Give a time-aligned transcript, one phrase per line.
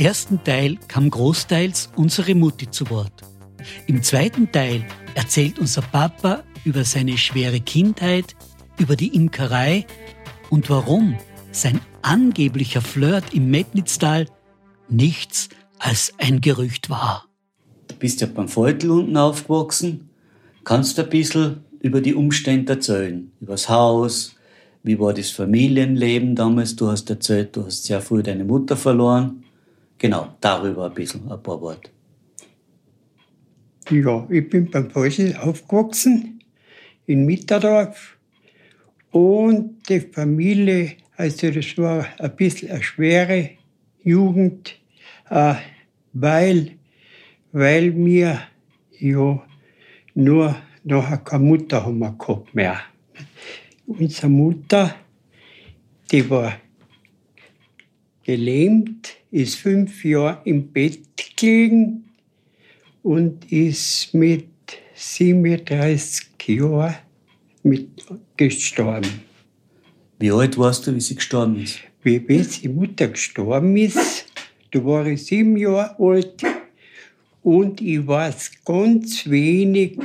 [0.00, 3.22] ersten Teil kam großteils unsere Mutti zu Wort.
[3.86, 4.84] Im zweiten Teil
[5.14, 8.34] erzählt unser Papa über seine schwere Kindheit,
[8.78, 9.86] über die Imkerei
[10.48, 11.18] und warum
[11.52, 14.26] sein angeblicher Flirt im Metnitztal
[14.88, 17.26] nichts als ein Gerücht war.
[17.88, 20.08] Du bist ja beim Viertel unten aufgewachsen.
[20.64, 23.30] Kannst ein bisschen über die Umstände erzählen?
[23.40, 24.34] Über das Haus?
[24.82, 26.74] Wie war das Familienleben damals?
[26.76, 29.44] Du hast erzählt, du hast sehr früh deine Mutter verloren.
[30.00, 31.90] Genau, darüber ein bisschen, ein paar Worte.
[33.90, 36.42] Ja, ich bin beim Viertel aufgewachsen,
[37.04, 38.16] in Mitterdorf.
[39.10, 43.50] Und die Familie, also das war ein bisschen eine schwere
[44.02, 44.74] Jugend,
[45.28, 45.56] äh,
[46.14, 46.78] weil,
[47.52, 48.40] weil wir
[48.98, 49.42] ja
[50.14, 52.80] nur nachher keine Mutter haben wir gehabt mehr.
[53.86, 54.94] Unsere Mutter,
[56.10, 56.54] die war
[58.22, 61.00] gelähmt, ist fünf Jahre im Bett
[61.36, 62.04] gelegen
[63.02, 64.48] und ist mit
[64.94, 66.96] 37 Jahren
[67.62, 67.88] mit
[68.36, 69.22] gestorben.
[70.18, 71.78] Wie alt warst du, wie sie gestorben ist?
[72.02, 74.26] Wie die Mutter gestorben ist,
[74.70, 76.42] da war ich sieben Jahre alt
[77.42, 79.98] und ich weiß ganz wenig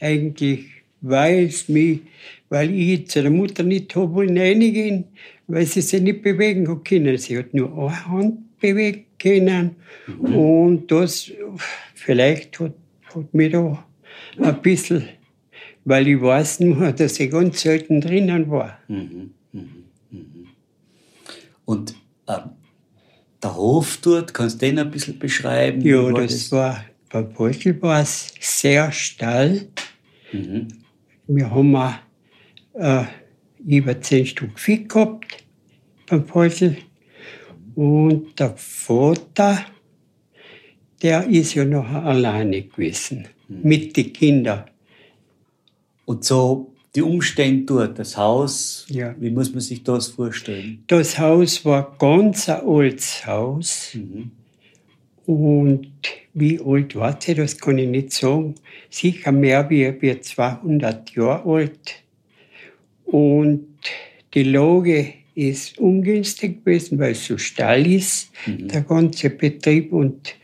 [0.00, 0.66] eigentlich,
[1.00, 2.00] weil mich,
[2.48, 5.04] weil ich zu der Mutter nicht habe wollen reingehen,
[5.48, 7.16] weil sie sich nicht bewegen hat können.
[7.18, 10.34] Sie hat nur eine Hand bewegen können mhm.
[10.34, 11.32] und das
[11.94, 12.74] vielleicht hat,
[13.14, 13.84] hat mich da
[14.38, 15.08] ein bisschen,
[15.84, 18.78] weil ich weiß nur, dass ich ganz selten drinnen war.
[18.88, 19.30] Mhm.
[19.52, 19.84] Mhm.
[20.10, 20.46] mhm.
[21.64, 21.94] Und
[22.26, 22.38] äh,
[23.42, 25.80] der Hof dort, kannst du den ein bisschen beschreiben?
[25.82, 29.68] Ja, war das, das, war, bei Beutel war es sehr steil.
[30.32, 30.68] Mhm.
[31.26, 31.94] Wir haben auch,
[32.74, 33.04] äh,
[33.66, 35.44] über zehn Stück Vieh gehabt
[36.08, 36.76] beim Beutel.
[37.74, 39.64] Und der Vater,
[41.02, 43.60] der ist ja noch alleine gewesen, mhm.
[43.62, 44.64] mit den Kindern.
[46.04, 49.14] Und so die Umstände dort, das Haus, ja.
[49.20, 50.82] wie muss man sich das vorstellen?
[50.86, 53.90] Das Haus war ganz ein altes Haus.
[53.94, 54.32] Mhm.
[55.26, 55.92] Und
[56.32, 58.54] wie alt war sie, das kann ich nicht sagen.
[58.88, 62.02] Sicher mehr wie, wie 200 Jahre alt.
[63.10, 63.66] Und
[64.34, 68.68] die Lage ist ungünstig gewesen, weil es so steil ist, mhm.
[68.68, 69.92] der ganze Betrieb.
[69.92, 70.34] Und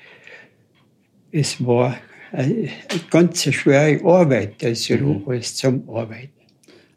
[1.31, 1.99] es war
[2.33, 2.71] eine
[3.11, 5.23] ganz schwere Arbeit, also mhm.
[5.27, 6.31] alles zum Arbeiten.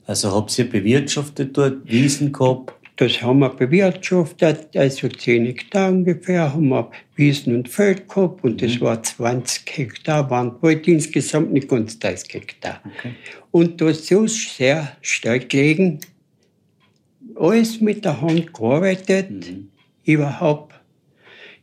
[0.05, 2.73] Also habt ihr bewirtschaftet dort, Wiesen gehabt?
[2.97, 8.59] Das haben wir bewirtschaftet, also 10 Hektar ungefähr haben wir Wiesen und Feld gehabt und
[8.59, 8.81] das mhm.
[8.81, 12.81] war 20 Hektar, waren bald insgesamt nicht ganz 30 Hektar.
[12.83, 13.11] Okay.
[13.51, 15.99] Und das ist so sehr stark gelegen,
[17.35, 19.69] alles mit der Hand gearbeitet, mhm.
[20.03, 20.73] überhaupt,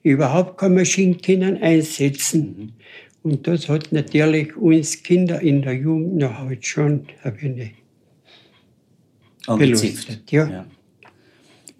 [0.04, 2.54] überhaupt keine Maschinen können einsetzen.
[2.56, 2.72] Mhm.
[3.24, 7.74] Und das hat natürlich uns Kinder in der Jugend noch halt schon ein wenig
[9.48, 10.30] belustet.
[10.30, 10.48] Ja.
[10.48, 10.66] ja.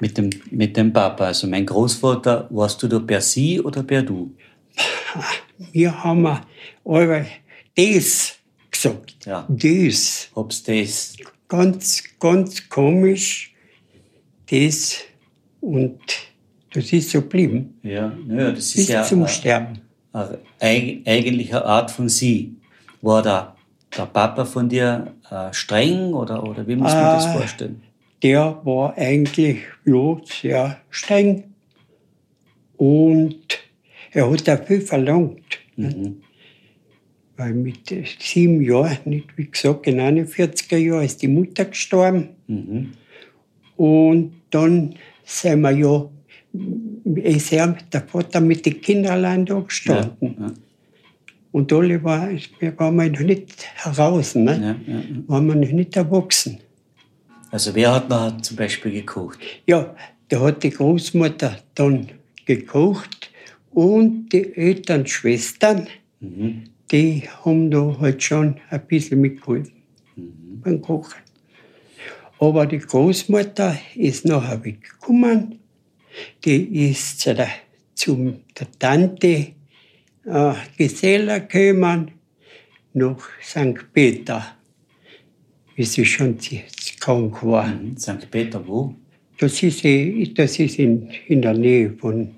[0.01, 4.03] Mit, dem, mit dem Papa, also mein Großvater, warst du da per Sie oder per
[4.03, 4.35] Du?
[5.73, 7.27] Wir haben aber
[7.77, 8.35] das
[8.71, 9.25] gesagt.
[9.25, 9.47] Ja.
[9.49, 10.29] Das.
[10.35, 11.17] Hab's das.
[11.49, 13.55] Ganz, ganz komisch.
[14.51, 14.99] Das
[15.61, 16.01] und
[16.73, 17.79] das ist so geblieben.
[17.83, 19.03] Ja, ja das ist Bis ja.
[19.05, 19.81] zum Sterben.
[20.13, 20.39] Eine,
[21.05, 22.57] eigentlich eine Art von Sie.
[23.01, 23.57] War da
[23.97, 27.83] der Papa von dir äh, streng oder, oder wie muss man äh, das vorstellen?
[28.25, 31.45] Der war eigentlich ja, sehr streng
[32.79, 33.59] und
[34.13, 35.59] er hat auch viel verlangt.
[35.77, 36.23] Mhm.
[37.37, 42.31] Weil mit sieben Jahren, nicht wie gesagt, in 41er Jahren ist die Mutter gestorben.
[42.47, 42.93] Mhm.
[43.77, 46.09] Und dann sind wir ja,
[47.17, 50.37] ist er, der Vater mit den Kindern allein da gestanden.
[50.39, 50.55] Ja, ja.
[51.53, 54.79] Und alle war, wir waren noch nicht heraus, ne?
[54.87, 55.05] Ja, ja, ja.
[55.29, 56.59] waren wir noch nicht erwachsen.
[57.55, 59.39] Also wer hat noch zum Beispiel gekocht?
[59.65, 59.95] Ja,
[60.29, 62.09] da hat die Großmutter dann
[62.45, 63.31] gekocht
[63.71, 65.87] und die Eltern, Schwestern,
[66.19, 66.65] mhm.
[66.91, 69.73] die haben da halt schon ein bisschen mitgeholfen
[70.17, 70.63] mhm.
[70.65, 71.21] beim Kochen.
[72.41, 75.61] Aber die Großmutter ist nachher weggekommen.
[76.45, 77.51] Die ist zu der,
[77.95, 79.53] zu der Tante
[80.25, 82.11] äh, Geselle gekommen
[82.95, 83.93] nach St.
[83.93, 84.45] Peter,
[85.77, 86.37] wie sie schon
[87.09, 87.67] war.
[87.67, 87.97] Mhm.
[87.97, 88.31] St.
[88.31, 88.95] Peter wo?
[89.39, 89.85] Das ist,
[90.39, 92.31] das ist in, in der Nähe von,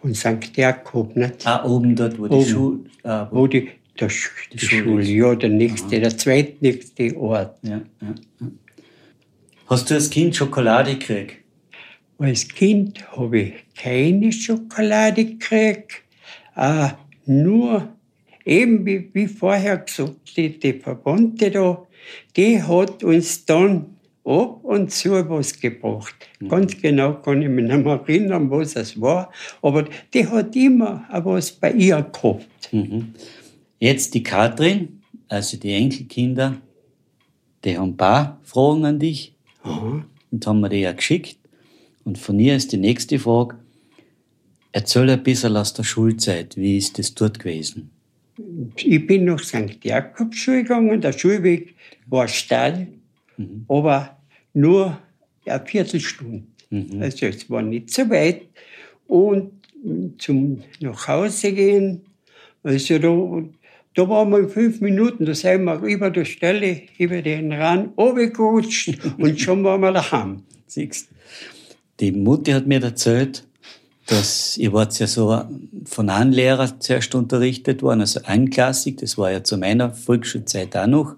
[0.00, 0.56] von St.
[0.56, 1.14] Jakob.
[1.16, 1.46] Nicht?
[1.46, 2.78] Ah, oben dort, wo oben, die Schule...
[3.04, 3.68] Ah, wo, wo die,
[3.98, 6.00] der, die, die Schule, Schule ja, der nächste, Aha.
[6.00, 7.58] der zweitnächste Ort.
[7.62, 8.14] Ja, ja,
[9.66, 11.36] Hast du als Kind Schokolade gekriegt?
[12.18, 16.02] Als Kind habe ich keine Schokolade gekriegt,
[16.56, 16.88] äh,
[17.26, 17.88] nur
[18.44, 21.86] eben wie, wie vorher gesagt, die, die Verwandte da,
[22.36, 26.14] die hat uns dann ab und zu was gebracht.
[26.38, 26.48] Mhm.
[26.48, 31.04] Ganz genau kann ich mich nicht mehr erinnern, was es war, aber die hat immer
[31.10, 32.46] was bei ihr gehabt.
[32.72, 33.14] Mhm.
[33.80, 36.56] Jetzt die Katrin, also die Enkelkinder,
[37.64, 40.04] die haben ein paar Fragen an dich Aha.
[40.30, 41.38] und haben mir die ja geschickt.
[42.04, 43.56] Und von ihr ist die nächste Frage,
[44.72, 47.90] erzähl ein bisschen aus der Schulzeit, wie ist das dort gewesen?
[48.76, 49.82] Ich bin nach St.
[49.82, 51.74] Jakobsschule gegangen, der Schulweg
[52.06, 52.88] war steil,
[53.36, 53.64] mhm.
[53.68, 54.16] aber
[54.54, 54.98] nur
[55.44, 56.44] eine Viertelstunde.
[56.70, 57.02] Mhm.
[57.02, 58.42] Also es war nicht so weit.
[59.06, 59.52] Und
[60.18, 62.02] zum nach Hause gehen,
[62.62, 63.42] also da,
[63.94, 67.96] da waren wir in fünf Minuten, da sind wir über der Stelle, über den Rand
[67.96, 70.42] runtergerutscht und schon waren wir daheim.
[70.66, 71.08] Siehst
[72.00, 73.47] Die Mutti hat mir erzählt,
[74.08, 75.44] dass ihr wart ja so
[75.84, 80.86] von einem Lehrer zuerst unterrichtet worden, also einklassig, das war ja zu meiner Volksschulzeit auch
[80.86, 81.14] noch,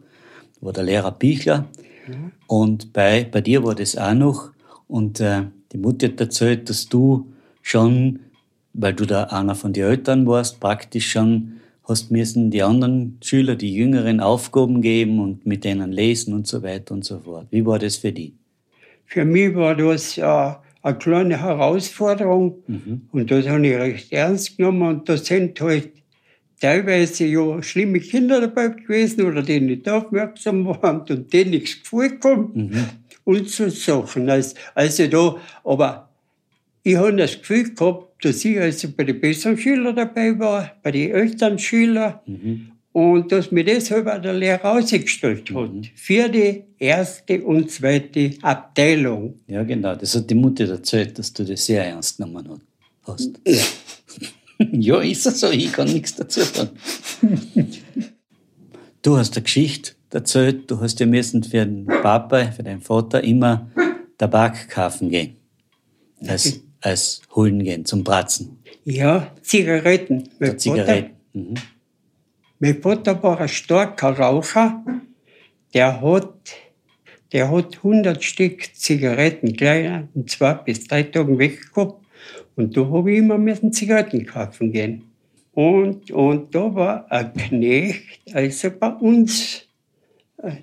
[0.60, 1.66] war der Lehrer Bichler.
[2.48, 4.50] Und bei, bei dir war das auch noch.
[4.88, 5.42] Und äh,
[5.72, 7.32] die Mutter hat erzählt, dass du
[7.62, 8.19] schon,
[8.72, 13.54] weil du da einer von den Eltern warst, praktisch schon hast müssen die anderen Schüler,
[13.54, 17.46] die Jüngeren, Aufgaben geben und mit denen lesen und so weiter und so fort.
[17.50, 18.34] Wie war das für die?
[19.06, 23.03] Für mich war das äh, eine kleine Herausforderung mhm.
[23.12, 25.91] und das habe ich recht ernst genommen und da sind halt
[26.61, 32.21] teilweise ja schlimme Kinder dabei gewesen oder die nicht aufmerksam waren und denen nichts gefallen
[32.21, 32.87] kommt mhm.
[33.25, 34.29] und so Sachen.
[34.29, 36.09] Also, also da, aber
[36.82, 40.93] ich habe das Gefühl gehabt, dass ich also bei den besseren Schülern dabei war, bei
[40.93, 42.73] den älteren Schülern mhm.
[42.92, 45.84] Und dass mir deshalb auch der Lehrer ausgestellt hat mhm.
[45.94, 49.40] für die erste und zweite Abteilung.
[49.46, 49.94] Ja, genau.
[49.94, 52.60] Das hat die Mutter erzählt, dass du das sehr ernst genommen
[53.04, 53.40] hast.
[53.46, 53.62] Ja.
[54.72, 56.70] ja, ist es so, ich kann nichts dazu sagen.
[59.02, 63.22] du hast eine Geschichte erzählt, du hast ja müssen für den Papa, für deinen Vater
[63.22, 63.70] immer
[64.19, 65.36] Tabak kaufen gehen.
[66.26, 68.58] Als, als holen gehen, zum Bratzen.
[68.84, 70.28] Ja, Zigaretten.
[70.58, 71.12] Zigaretten.
[71.32, 71.54] Mhm.
[72.62, 74.84] Mein Vater war ein starker Raucher.
[75.72, 76.56] Der hat,
[77.32, 82.04] der hat 100 Stück Zigaretten gleich in zwei bis drei Tagen weggehabt.
[82.56, 85.04] Und da habe ich immer müssen Zigaretten kaufen gehen.
[85.52, 89.66] Und, und da war ein Knecht, also bei uns.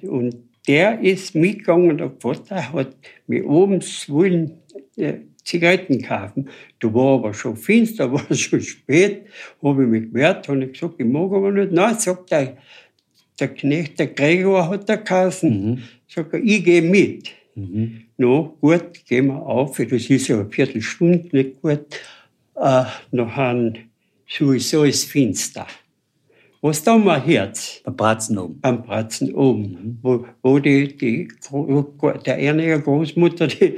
[0.04, 0.36] Und
[0.68, 2.96] der ist mitgegangen, der Vater hat
[3.26, 4.60] mir oben wollen
[5.48, 6.50] Zigaretten kaufen.
[6.80, 9.24] Da war aber schon finster, war schon spät,
[9.64, 11.72] habe ich mich gewehrt, habe gesagt, ich mag aber nicht.
[11.72, 12.58] Nein, sagt der,
[13.40, 15.72] der Knecht, der Gregor hat der Kassen.
[15.72, 15.84] Mhm.
[16.08, 17.30] Sagt er, ich gehe mit.
[17.56, 18.04] Mhm.
[18.18, 21.86] No, gut, gehen wir auf, das ist ja eine Viertelstunde nicht gut.
[22.56, 23.74] Äh, nachher
[24.28, 25.66] sowieso ist finster.
[26.60, 27.82] Was da mal Herz?
[27.86, 28.60] Beim Bratzen oben.
[28.60, 29.62] Beim Bratzen oben.
[29.62, 29.98] Mhm.
[30.02, 31.30] Wo, wo die, die,
[32.26, 33.76] der eine Großmutter, die,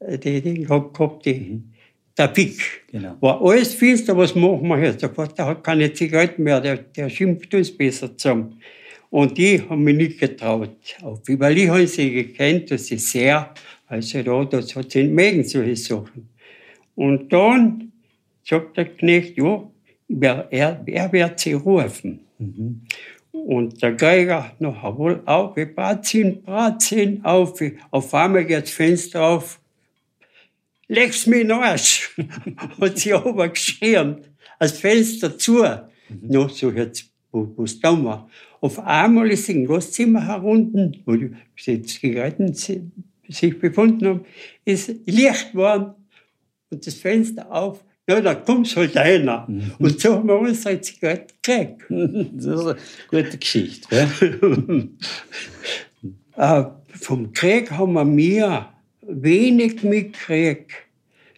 [0.00, 1.72] die, die gehabt, die, mhm.
[2.16, 2.84] der Pick.
[2.90, 3.16] Genau.
[3.20, 5.02] War alles finster, was machen wir jetzt?
[5.02, 8.60] Der Vater hat keine Zigaretten mehr, der, der schimpft uns besser zusammen.
[9.10, 10.76] Und die haben mich nicht getraut.
[11.02, 13.54] Auf, weil ich habe sie gekannt, dass sie sehr,
[13.86, 16.28] also da, das hat sie mögen, solche Sachen.
[16.96, 17.92] Und dann
[18.42, 19.68] sagt der Knecht, ja,
[20.50, 22.20] er, er wird sie rufen.
[22.38, 22.82] Mhm.
[23.32, 27.60] Und der Geiger noch wohl auf, wir Bratzin, Bratzin, auf.
[27.90, 29.60] Auf einmal geht das Fenster auf.
[30.88, 32.14] Leg's mir in den Arsch.
[32.80, 34.18] hat sie aber geschrien.
[34.58, 35.62] Das Fenster zu.
[35.62, 35.88] Mhm.
[36.22, 38.28] No, so jetzt, wo es da war.
[38.60, 44.24] Auf einmal ist im Gastzimmer herunten, wo die Zigaretten sich befunden haben,
[44.64, 45.94] ist Licht geworden
[46.70, 47.84] und das Fenster auf.
[48.08, 49.46] Ja, da kommt halt einer.
[49.48, 49.72] Mhm.
[49.78, 51.82] Und so haben wir unsere Zigaretten gekriegt.
[52.34, 52.76] Das ist eine
[53.10, 54.08] gute Geschichte.
[56.36, 58.73] äh, vom Krieg haben wir mehr
[59.08, 60.72] wenig mitgekriegt.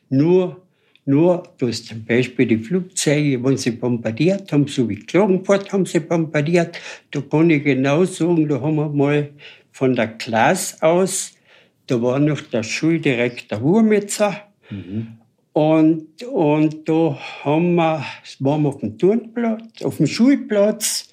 [0.08, 0.60] Nur
[1.08, 6.00] nur, dass zum Beispiel die Flugzeuge, wenn sie bombardiert haben, so wie Klagenfurt haben sie
[6.00, 6.80] bombardiert,
[7.12, 9.30] da kann ich genau sagen, da haben wir mal
[9.70, 11.32] von der Klasse aus,
[11.86, 15.18] da war noch der Schuldirektor Wurmitzer, mhm.
[15.52, 18.04] und, und da haben wir,
[18.40, 21.08] waren wir auf dem Turnplatz, auf dem Schulplatz,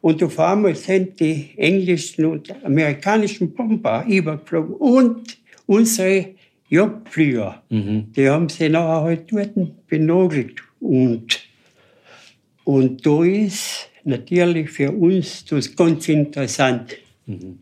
[0.00, 5.36] und auf einmal sind die englischen und amerikanischen Bomber übergeflogen und
[5.66, 6.34] unsere
[6.68, 8.12] Jagdflieger, mhm.
[8.12, 10.62] die haben sie nachher halt dort benagelt.
[10.80, 11.40] Und,
[12.64, 16.96] und da ist natürlich für uns das ganz interessant.
[17.26, 17.58] Mhm.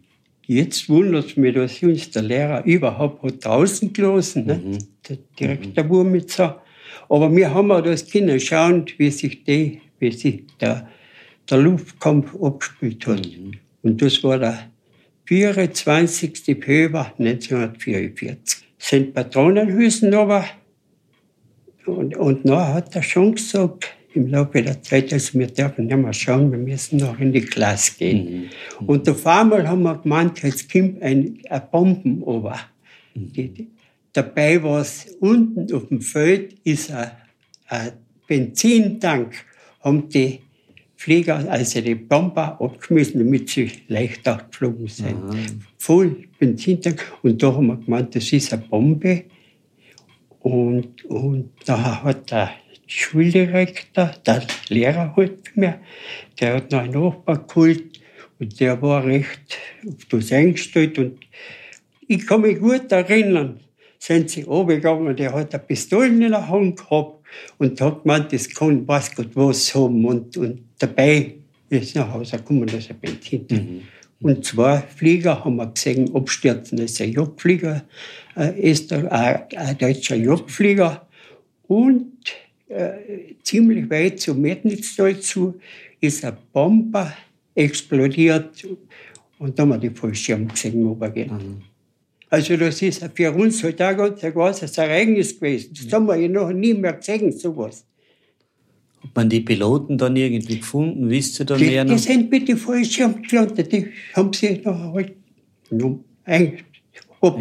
[0.46, 4.61] Jetzt wundert es mich, dass uns der Lehrer überhaupt hat draußen gelassen, ne?
[4.62, 4.78] Mhm.
[5.08, 6.62] der Direktor Wurmitzer.
[7.08, 10.88] Aber wir haben auch das können schauen, wie sich, die, wie sich der,
[11.49, 13.28] der Luftkampf abgespielt hat.
[13.82, 14.70] Und das war der
[15.26, 16.59] 24.
[16.61, 18.64] Februar 1944.
[18.78, 20.45] Sind Patronenhülsen aber
[21.87, 25.97] und, und dann hat er schon gesagt, im Laufe der Zeit, also wir dürfen nicht
[25.97, 28.50] mehr schauen, wir müssen noch in die Klasse gehen.
[28.87, 32.61] Und auf einmal haben wir gemeint, jetzt kommt ein, eine Bomben runter.
[33.14, 33.69] Die,
[34.12, 37.11] dabei war es unten auf dem Feld, ist ein,
[37.69, 37.93] ein
[38.26, 39.35] Benzintank,
[39.81, 40.40] haben die
[41.04, 45.18] Flieger, also die Bomber abgeschmissen, damit sie leichter geflogen sind.
[45.76, 47.12] Voll Benzintank.
[47.23, 49.25] Und da haben wir gemeint, das ist eine Bombe.
[50.40, 52.52] Und, und da hat der
[52.87, 55.78] Schuldirektor, der Lehrer halt mehr,
[56.40, 58.00] der hat noch einen Nachbar geholt
[58.38, 60.99] und der war recht auf das eingestellt.
[60.99, 61.18] Und
[62.08, 63.61] ich kann mich gut erinnern,
[63.99, 67.13] sind sie runtergegangen, der hat eine Pistole in der Hand gehabt
[67.58, 70.04] und hat gemeint, das kann weiß Gott was haben.
[70.04, 71.34] Und, und dabei
[71.70, 73.82] ist nach Hause gekommen, das ist ein Benzin.
[74.20, 76.78] Und zwei Flieger haben wir gesehen, abstürzen.
[76.78, 77.84] Das ist ein Jagdflieger,
[78.34, 81.06] ein, Öster, ein, ein deutscher Jagdflieger.
[81.66, 82.12] Und
[82.68, 85.60] äh, ziemlich weit zum Metnitztal zu
[86.00, 87.12] ist ein Bomber
[87.54, 88.66] explodiert.
[89.38, 91.64] Und da haben wir die Fallschirme gesehen, runtergehen.
[92.34, 95.72] Also das ist für uns halt auch ganz ein großes Ereignis gewesen.
[95.72, 97.86] Das haben wir ja noch nie mehr gesehen, sowas.
[99.00, 101.08] Hat man die Piloten dann irgendwie gefunden?
[101.08, 101.98] Wisst ihr da Die, mehr die noch?
[101.98, 104.94] sind mit den Fallschirmen gelandet, die haben sie noch
[106.26, 106.64] halt
[107.20, 107.38] ob,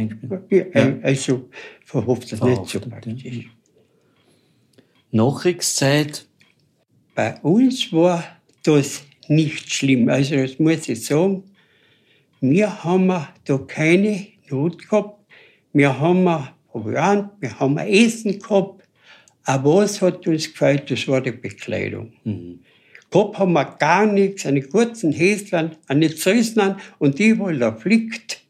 [0.51, 0.97] ja.
[1.01, 1.49] also
[1.83, 3.49] verhaftet, nicht so praktisch.
[5.11, 6.25] Nachkriegszeit,
[7.15, 8.23] Bei uns war
[8.61, 10.07] das nicht schlimm.
[10.07, 11.43] Also das muss ich sagen.
[12.41, 13.11] Wir haben
[13.45, 15.19] da keine Not gehabt.
[15.73, 16.25] Wir haben
[16.67, 18.87] Proviant, wir haben Essen gehabt.
[19.45, 22.13] Aber was hat uns gefällt, das war die Bekleidung.
[23.11, 28.41] Gehabt haben wir gar nichts, eine kurzen Häslein, eine Zöslein und die wohl da flickt.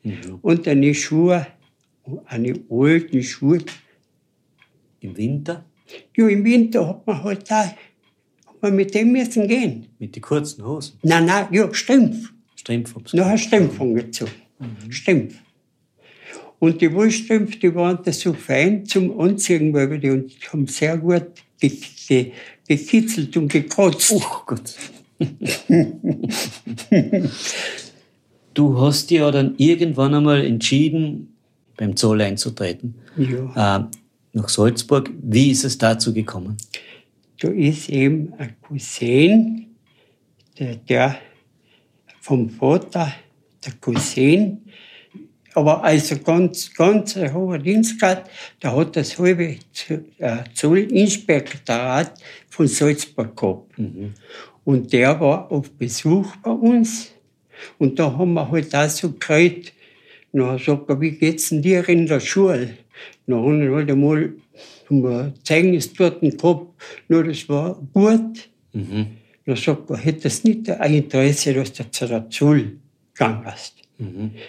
[0.41, 1.47] Und eine Schuhe,
[2.25, 3.59] eine alten Schuhe.
[5.00, 5.65] im Winter,
[6.15, 7.73] Ja, im Winter hat man halt da,
[8.62, 9.88] man mit dem müssen gehen.
[10.00, 10.97] mit den kurzen Hosen.
[11.03, 12.31] Nein, nein, ja, Strümpf.
[12.55, 14.31] Strümpfe hab's Noch ein Strümpf angezogen.
[14.89, 15.35] Strümpf.
[16.63, 20.65] Und die Wollstrümpfe, die waren da so fein zum Anziehen, weil wir die uns haben
[20.65, 21.25] sehr gut
[21.60, 21.74] ge
[22.08, 22.32] ge
[22.65, 24.13] gekitzelt und gekratzt.
[24.15, 24.74] Oh Gott.
[28.53, 31.36] du hast ja dann irgendwann einmal entschieden,
[31.75, 32.96] beim Zoll einzutreten.
[33.17, 33.79] Ja.
[33.79, 33.84] Äh,
[34.32, 35.12] nach Salzburg.
[35.22, 36.55] Wie ist es dazu gekommen?
[37.41, 39.65] Da ist eben ein Cousin,
[40.58, 41.17] der, der
[42.22, 43.12] vom Vater,
[43.65, 44.62] der Cousin,
[45.53, 48.29] aber also ganz, ganz ein hoher Dienstgrad,
[48.62, 49.57] der hat das halbe
[50.19, 52.13] äh, Zollinspektorat
[52.50, 53.77] von Salzburg gehabt.
[54.65, 57.12] Und der war auf Besuch bei uns.
[57.77, 59.74] Und da haben wir halt auch so geredet,
[60.31, 62.72] na, sagt er, wie geht's denn dir in der Schule?
[63.27, 64.33] Na, haben wir halt einmal
[64.89, 66.67] ein Zeugnis dort gehabt,
[67.07, 68.50] nur das war gut.
[69.45, 72.74] Dann sagt er, hättest nicht ein Interesse, dass du zu der Schule
[73.13, 73.75] gegangen hast?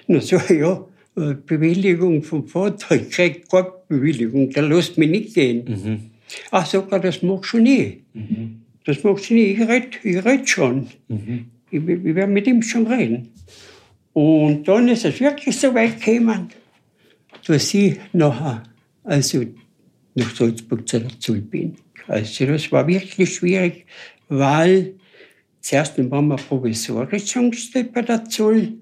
[0.08, 0.84] Dann sag ich, ja,
[1.14, 6.10] Bewilligung vom Vater, ich krieg keine Bewilligung, der lässt mich nicht gehen.
[6.50, 8.02] Ach, sagt er, das machst du nie.
[8.84, 10.88] Das machst du nie, ich red, ich red schon.
[11.70, 13.28] Ich, ich werde mit ihm schon reden.
[14.12, 16.48] Und dann ist es wirklich so weit gekommen,
[17.46, 18.62] dass ich nachher,
[19.04, 19.44] also
[20.14, 21.76] nach Salzburg zu der Zoll bin.
[22.06, 23.86] Also das war wirklich schwierig,
[24.28, 24.94] weil
[25.60, 28.74] zuerst waren wir provisorisch angestellt bei der Zoll,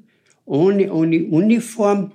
[0.45, 2.13] ohne, ohne Uniform.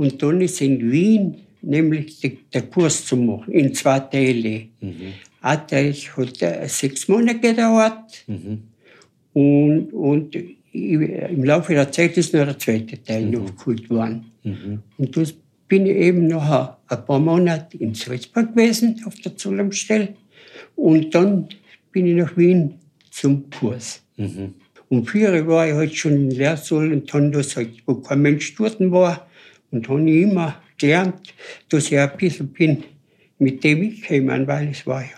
[0.00, 4.68] Und dann ist in Wien nämlich der Kurs zu machen, in zwei Teile.
[5.42, 8.24] Ein Teil hat äh, sechs Monate gedauert.
[9.34, 14.24] Und, und ich, im Laufe der Zeit ist noch der zweite Teil noch geholt worden.
[14.96, 15.34] Und das
[15.68, 16.48] bin ich eben noch
[16.88, 20.14] ein paar Monate in Salzburg gewesen, auf der Zollamstelle.
[20.76, 21.46] Und dann
[21.92, 22.76] bin ich nach Wien
[23.10, 24.02] zum Kurs.
[24.88, 28.54] Um vier Uhr war ich halt schon in Lehrsaal und dann, halt, wo kein Mensch
[28.56, 29.26] dort war.
[29.70, 31.34] Und habe ich immer gelernt,
[31.68, 32.84] dass ich ein bisschen bin,
[33.38, 35.08] mit dem ich käme, weil es war ja.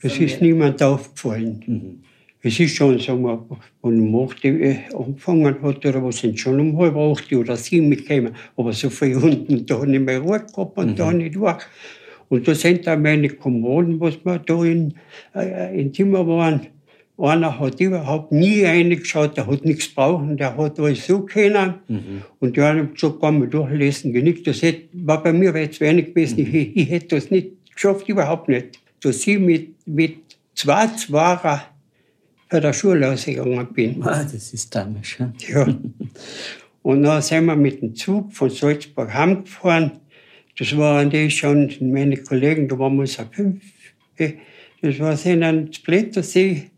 [0.00, 2.02] Es ist niemand aufgefallen.
[2.42, 3.44] Es ist schon, sagen wir,
[3.82, 7.40] wenn um 8 Uhr äh, angefangen hat, oder was sind schon um halb 8 Uhr
[7.40, 8.34] oder 7 gekommen.
[8.56, 11.64] Aber so viel unten, da habe ich mehr Ruhe gehabt und da nicht durch.
[12.28, 14.94] Und da sind auch meine Kameraden, was wir da in,
[15.34, 16.66] äh, im Zimmer waren,
[17.18, 21.74] einer hat überhaupt nie reingeschaut, der hat nichts brauchen, der hat alles so können.
[21.88, 22.22] Mhm.
[22.40, 24.44] Und der hat gesagt, kann man durchlesen, genug.
[24.44, 26.40] Das hätte, war bei mir weit zu wenig gewesen.
[26.40, 26.54] Mhm.
[26.54, 28.78] Ich, ich hätte das nicht geschafft, überhaupt nicht.
[29.00, 30.18] Dass ich mit, mit
[30.54, 31.62] zwei Zwarer
[32.50, 34.02] bei der Schule ausgegangen bin.
[34.02, 35.32] Ah, das ist damals, ja.
[35.48, 35.74] ja.
[36.82, 39.92] Und dann sind wir mit dem Zug von Salzburg heimgefahren.
[40.58, 43.62] Das waren die schon meine Kollegen, da waren wir so fünf.
[44.82, 46.70] Das war so ein Splittersee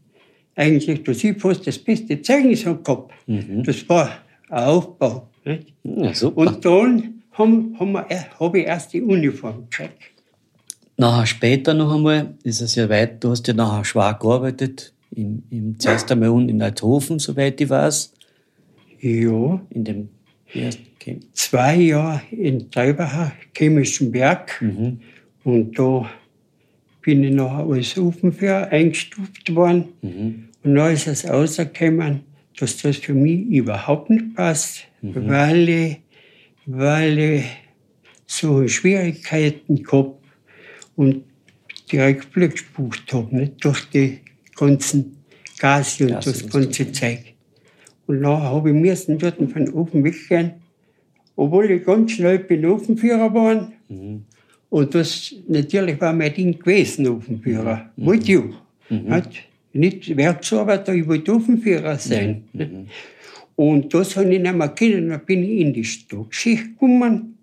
[0.58, 3.12] eigentlich durch sie fast das beste Zeugnis gehabt.
[3.26, 3.62] Mhm.
[3.64, 4.10] Das war
[4.48, 5.28] ein Aufbau.
[5.44, 5.72] Nicht?
[5.84, 6.40] Ja, super.
[6.40, 10.10] Und dann haben, haben habe ich erst die Uniform gekriegt.
[10.96, 15.44] Nachher später noch einmal, ist es ja weit, du hast ja nachher schwer gearbeitet, im,
[15.50, 18.12] im, zuerst einmal unten in Althofen, soweit ich weiß.
[19.00, 19.60] Ja.
[19.70, 20.08] In dem
[20.52, 20.88] ersten
[21.32, 24.60] Zwei Jahre in Treibacher, Chemischen Berg.
[24.60, 25.00] Mhm.
[25.44, 26.08] Und da
[27.00, 29.84] bin ich nachher als Ofenführer eingestuft worden.
[30.02, 30.47] Mhm.
[30.62, 32.20] Und dann ist es rausgekommen,
[32.58, 35.28] dass das für mich überhaupt nicht passt, mhm.
[35.28, 35.96] weil, ich,
[36.66, 37.44] weil ich
[38.26, 40.24] so Schwierigkeiten gehabt
[40.96, 41.24] und
[41.90, 44.18] direkt Glück gespucht habe, nicht durch die
[44.56, 45.16] ganzen
[45.58, 47.34] Gase und das, das ganze Zeug.
[48.06, 50.52] Und dann habe ich müssen dort von Ofen weggehen,
[51.36, 53.72] obwohl ich ganz schnell bin Ofenführer war.
[53.88, 54.24] Mhm.
[54.70, 57.90] Und das natürlich war mein Ding gewesen, Ofenführer.
[57.96, 58.06] Mhm.
[58.06, 58.38] Wollte ich.
[58.90, 59.22] Mhm
[59.72, 62.44] nicht Werksarbeiter, ich wollte Ofenführer sein.
[62.52, 62.60] Mhm.
[62.60, 62.86] mhm.
[63.56, 65.08] Und das habe ich nicht mehr können.
[65.08, 67.38] Dann bin ich in die Stockschicht gekommen.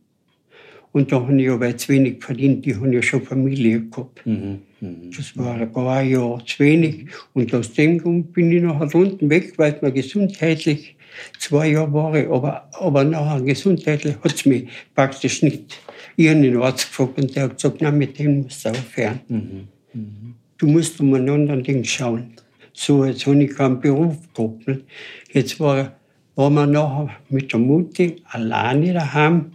[0.94, 2.66] Und da habe ich aber zu wenig verdient.
[2.66, 4.26] Die haben ja schon Familie gehabt.
[4.26, 4.62] Mhm.
[4.80, 5.12] Mhm.
[5.14, 5.56] Das war
[5.98, 7.08] ein Jahr zu wenig.
[7.34, 10.96] Und aus dem Grund bin ich nachher unten weg, weil es mir gesundheitlich
[11.38, 12.16] zwei Jahre war.
[12.32, 15.82] Aber, aber nachher gesundheitlich hat es mich praktisch nicht.
[16.16, 19.20] Ich habe den Arzt gefragt und der hat gesagt, nein, mit dem musst du aufhören.
[19.28, 19.68] Mhm.
[19.94, 22.34] Mhm du musst um ein anderes Ding schauen.
[22.74, 24.68] So, jetzt habe ich keinen Beruf gehabt.
[24.68, 24.86] Nicht?
[25.32, 25.96] Jetzt war,
[26.36, 29.52] war man nachher mit der Mutter alleine daheim.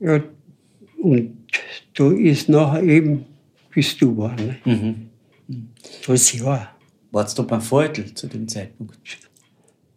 [0.00, 0.20] Ja,
[1.00, 1.36] und
[1.94, 3.26] da ist nachher eben,
[3.74, 4.36] bist du war.
[4.64, 5.10] Mhm.
[6.06, 6.68] Das Jahr.
[7.10, 8.98] Warst du beim Viertel zu dem Zeitpunkt?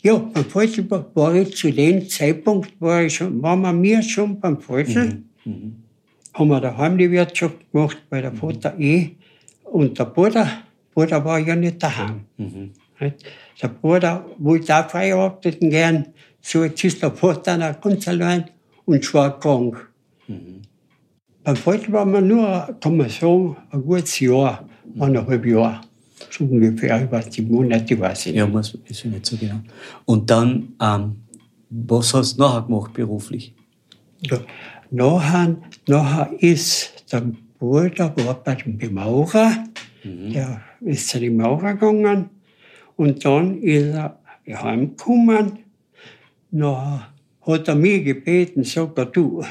[0.01, 4.39] Ja, beim Viertel war ich zu dem Zeitpunkt, war, ich schon, waren wir mir schon
[4.39, 5.23] beim Viertel.
[5.45, 5.51] Mhm.
[5.51, 5.75] Mhm.
[6.33, 9.15] Haben wir daheim die Wirtschaft gemacht, weil der Vater eh
[9.65, 10.49] und der Bruder,
[10.93, 12.25] Bruder war ja nicht daheim.
[12.37, 12.71] Mhm.
[13.61, 16.07] Der Bruder wollte auch gern.
[16.41, 18.45] So, jetzt ist der Vater ganz allein
[18.85, 19.89] und schwer krank.
[20.27, 20.61] Mhm.
[21.43, 24.67] Beim Vater war man nur, kann man sagen, ein gutes Jahr,
[24.99, 25.81] eineinhalb Jahre.
[26.31, 28.35] So ungefähr über die Monate, weiß ich nicht.
[28.37, 29.59] Ja, muss, ist ja nicht so genau.
[30.05, 31.17] Und dann, ähm,
[31.69, 33.53] was hast du nachher gemacht beruflich?
[34.21, 34.39] Ja,
[34.89, 39.65] nachher, nachher ist der Bruder war bei dem Bemaurer,
[40.03, 40.33] mhm.
[40.33, 42.29] der ist zu den Maurer gegangen
[42.95, 45.59] und dann ist er heimgekommen.
[46.51, 47.03] Dann
[47.41, 49.43] hat er mich gebeten, sagt er, du,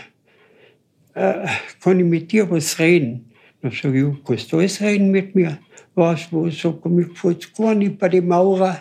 [1.14, 1.46] äh,
[1.80, 3.30] kann ich mit dir was reden?
[3.62, 5.58] Dann sage ich, kannst du alles reden mit mir?
[5.94, 6.50] Was, wo?
[6.50, 8.78] Sagt er, mir gefällt gar nicht bei den Maurer.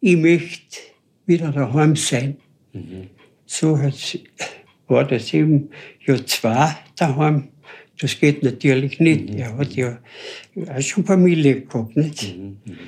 [0.00, 0.78] Ich möchte
[1.26, 2.36] wieder daheim sein.
[2.72, 3.08] Mhm.
[3.46, 3.78] So
[4.88, 5.70] war das eben
[6.04, 7.48] Jahr zwei daheim.
[8.00, 9.30] Das geht natürlich nicht.
[9.30, 9.38] Mhm.
[9.38, 9.98] Er hat ja
[10.68, 11.96] auch schon Familie gehabt.
[11.96, 12.36] Nicht?
[12.36, 12.56] Mhm.
[12.64, 12.78] mhm.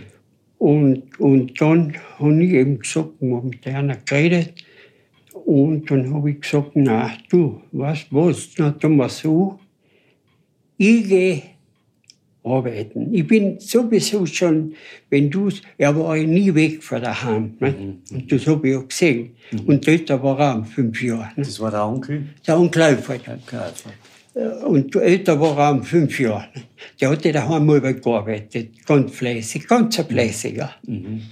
[0.58, 4.52] Und, und dann habe ich eben gesagt, wir haben mit einer geredet.
[5.44, 9.58] Und dann habe ich gesagt, na du, was, was, na tun wir so.
[10.76, 11.42] Ich gehe
[12.44, 13.12] arbeiten.
[13.14, 14.74] Ich bin sowieso schon,
[15.10, 15.48] wenn du,
[15.78, 17.54] er war ja nie weg von daheim.
[17.60, 17.70] Ne?
[17.70, 18.16] Mhm.
[18.16, 19.34] Und das habe ich auch gesehen.
[19.50, 19.60] Mhm.
[19.60, 21.28] Und dort war er um fünf Jahre.
[21.36, 21.44] Ne?
[21.44, 22.28] Das war der Onkel?
[22.46, 23.20] Der Onkel Alfred.
[24.34, 26.48] Und älter war er um fünf Jahre.
[27.00, 30.70] Der hatte daheim mal gearbeitet, ganz fleißig, ganz fleißiger.
[30.86, 31.22] Mhm.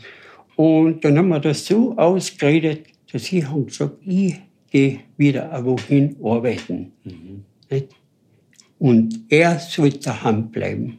[0.56, 4.36] Und dann haben wir das so ausgeredet, dass ich habe gesagt, ich
[4.70, 6.92] gehe wieder wohin arbeiten.
[7.04, 7.44] Mhm.
[8.78, 10.98] Und er soll daheim bleiben.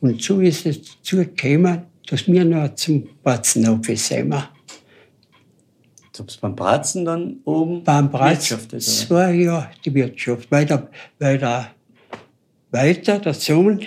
[0.00, 4.34] Und so ist es dazu gekommen, dass wir noch zum Batzenoffice sind.
[6.14, 11.38] Du bist beim Bratzen dann oben beim Bratzen zwei Jahre die Wirtschaft, weil der, weil
[11.38, 11.70] der
[12.70, 13.80] weiter, der Sohn,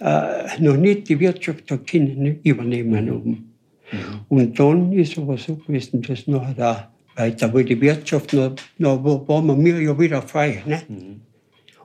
[0.00, 3.52] äh, noch nicht die Wirtschaft hat können übernehmen oben.
[3.90, 4.20] Mhm.
[4.28, 9.28] Und dann ist aber so gewesen, dass nachher da weiter, weil die Wirtschaft, noch, noch
[9.28, 10.62] waren wir mir ja wieder frei.
[10.66, 10.82] Ne?
[10.88, 11.20] Mhm.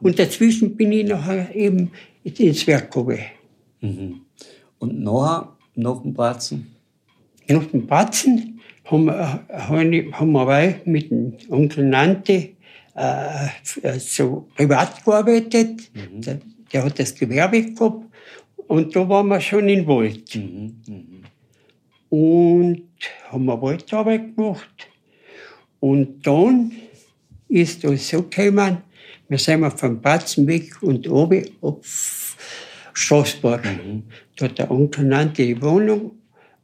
[0.02, 1.92] Und dazwischen bin ich nachher eben
[2.24, 3.20] ins Werk gekommen.
[3.80, 4.22] Mhm.
[4.80, 6.68] Und nachher, nach dem Bratzen?
[7.48, 8.61] Nach dem Bratzen
[8.92, 12.50] haben, haben wir mit dem Onkel Nante
[12.96, 15.92] äh, so privat gearbeitet.
[15.94, 16.22] Mhm.
[16.22, 16.40] Der,
[16.74, 18.06] der, hat das Gewerbe gehabt.
[18.68, 20.36] Und da waren wir schon im Wald.
[20.36, 20.82] Mhm.
[20.88, 21.24] Mhm.
[22.10, 22.84] Und
[23.30, 24.88] haben wir Waldarbeit gemacht.
[25.80, 26.72] Und dann
[27.48, 28.78] ist das so gekommen,
[29.30, 32.36] wir sind vom Batzen weg und oben auf
[32.94, 33.64] Straßburg.
[33.66, 34.04] Mhm.
[34.36, 36.12] Da hat der Onkel Nante die Wohnung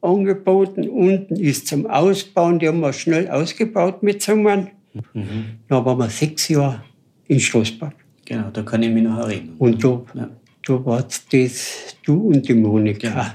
[0.08, 0.88] angeboten.
[0.90, 4.70] Unten ist zum Ausbauen, die haben wir schnell ausgebaut mit zusammen.
[5.14, 5.60] Mhm.
[5.68, 6.84] Dann waren wir sechs Jahre
[7.28, 7.94] in Straßburg.
[8.26, 9.56] Genau, da kann ich mich noch erinnern.
[9.58, 10.30] Und da, Ja.
[10.66, 13.10] da war das du und die Monika.
[13.10, 13.26] Genau.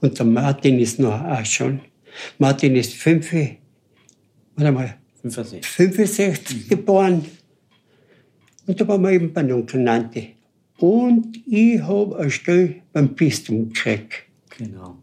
[0.00, 1.80] Und der Martin ist noch auch schon.
[2.38, 3.32] Martin ist fünf,
[4.56, 5.64] warte mal, 65.
[5.66, 7.24] 65 geboren.
[8.66, 10.26] Und da waren wir eben bei Onkel Nante.
[10.78, 14.24] Und ich habe eine Stelle beim Bistum gekriegt.
[14.58, 14.98] Genau.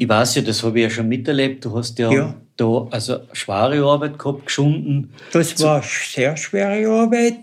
[0.00, 1.64] Ich weiß ja, das habe ich ja schon miterlebt.
[1.64, 2.34] Du hast ja, Ja.
[2.56, 5.10] da also schwere Arbeit gehabt, geschunden.
[5.32, 7.38] Das war sehr schwere Arbeit,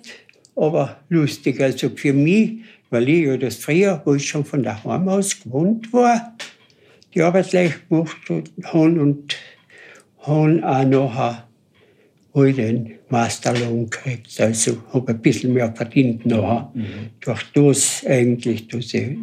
[0.56, 1.60] aber lustig.
[1.60, 2.60] Also für mich,
[2.92, 6.34] weil ich ja das früher, wo ich schon von daheim aus gewohnt war,
[7.14, 8.16] die Arbeit leicht gemacht
[8.64, 9.36] habe und
[10.22, 11.44] habe auch nachher
[12.34, 14.40] all den Masterlohn gekriegt.
[14.40, 16.72] Also habe ein bisschen mehr verdient nachher.
[17.20, 19.18] Durch das eigentlich, dass ich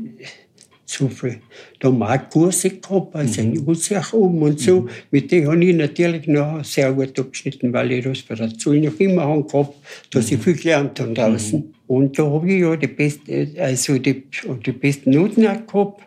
[0.93, 1.41] so viel.
[1.81, 4.89] Da auch Kurse gehabt, also in Usach oben und so.
[5.11, 8.81] Mit denen habe ich natürlich noch sehr gut abgeschnitten, weil ich das bei der Schule
[8.83, 9.75] noch immer haben gehabt,
[10.11, 11.75] dass ich viel gelernt habe draußen.
[11.87, 14.25] Und da habe ich ja die, beste, also die,
[14.65, 16.03] die besten Noten auch gehabt.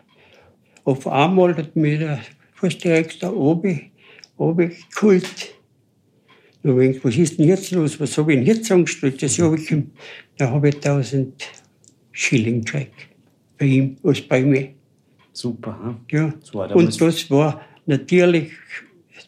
[0.84, 2.20] Auf einmal hat mir der
[2.54, 3.90] Forstdirektor oben,
[4.36, 5.54] oben geholt.
[6.62, 8.00] Da habe ich gedacht, was ist denn jetzt los?
[8.00, 9.22] Was habe ich denn jetzt angestellt?
[9.22, 9.74] Das habe ich,
[10.36, 11.34] da habe ich 1000
[12.12, 12.94] Schilling gekriegt.
[13.58, 14.75] Bei ihm als bei mir.
[15.36, 15.96] Super, hm?
[16.10, 16.32] Ja.
[16.40, 18.52] Das damals- Und das war natürlich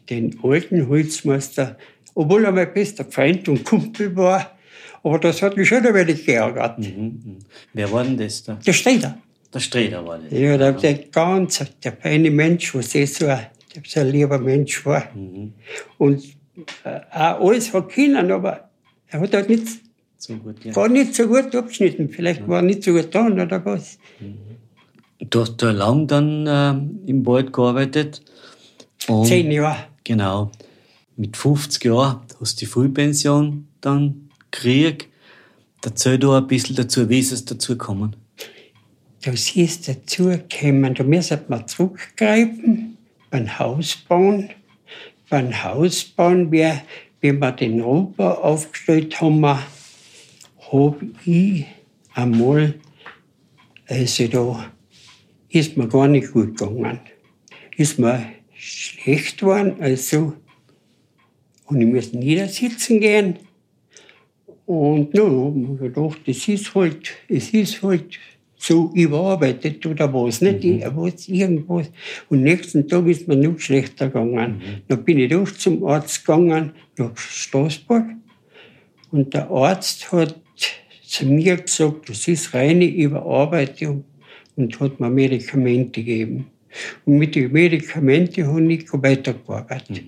[0.08, 1.76] den alten Holzmeister,
[2.14, 4.56] obwohl er mein bester Freund und Kumpel war,
[5.02, 6.78] aber das hat mich schon ein wenig geärgert.
[6.78, 6.84] Mhm.
[6.86, 7.38] mhm.
[7.74, 8.54] Wer war denn das da?
[8.54, 9.18] Der Streiter.
[9.52, 10.30] Der Sträder war das.
[10.32, 14.38] Ja, der, der ganz, der feine Mensch, was eh so ein, der so ein lieber
[14.38, 15.04] Mensch war.
[15.14, 15.52] Mhm.
[15.98, 16.24] Und
[16.84, 18.70] äh, auch alles hat können, aber
[19.08, 19.66] er hat halt nicht,
[20.16, 20.74] So gut, ja.
[20.74, 22.08] war nicht so gut abgeschnitten.
[22.08, 23.98] Vielleicht war er nicht so gut dran oder was.
[24.18, 24.26] Du
[25.34, 28.22] hast da lang dann ähm, im Wald gearbeitet.
[29.06, 29.84] Und Zehn Jahre.
[30.04, 30.50] Genau.
[31.16, 35.08] Mit 50 Jahren hast du die Frühpension dann gekriegt.
[35.84, 38.16] Erzähl da ein bisschen dazu, wie ist es dazu gekommen?
[39.22, 42.96] Das ist dazu gekommen, da müssen wir zurückgreifen
[43.30, 44.50] beim Hausbauen.
[45.28, 46.72] Beim Hausbauen, wie,
[47.20, 51.66] wie wir den Rohbau aufgestellt haben, habe ich
[52.14, 52.74] einmal,
[53.86, 54.70] also da
[55.48, 57.00] ist mir gar nicht gut gegangen.
[57.76, 60.34] Ist mir schlecht geworden, also
[61.68, 63.38] und ich musste niedersitzen gehen.
[64.66, 68.18] Und nun habe ich gedacht, das ist halt, es ist halt
[68.56, 70.64] so überarbeitet oder was, nicht?
[70.64, 71.90] Ich, was, irgendwas.
[72.28, 74.60] Und nächsten Tag ist mir noch schlechter gegangen.
[74.88, 78.04] Dann bin ich doch zum Arzt gegangen, nach Straßburg.
[79.10, 80.40] Und der Arzt hat
[81.06, 84.04] zu mir gesagt, das ist reine Überarbeitung
[84.58, 86.46] und hat mir Medikamente gegeben.
[87.06, 90.02] Und mit den Medikamenten habe ich weitergearbeitet.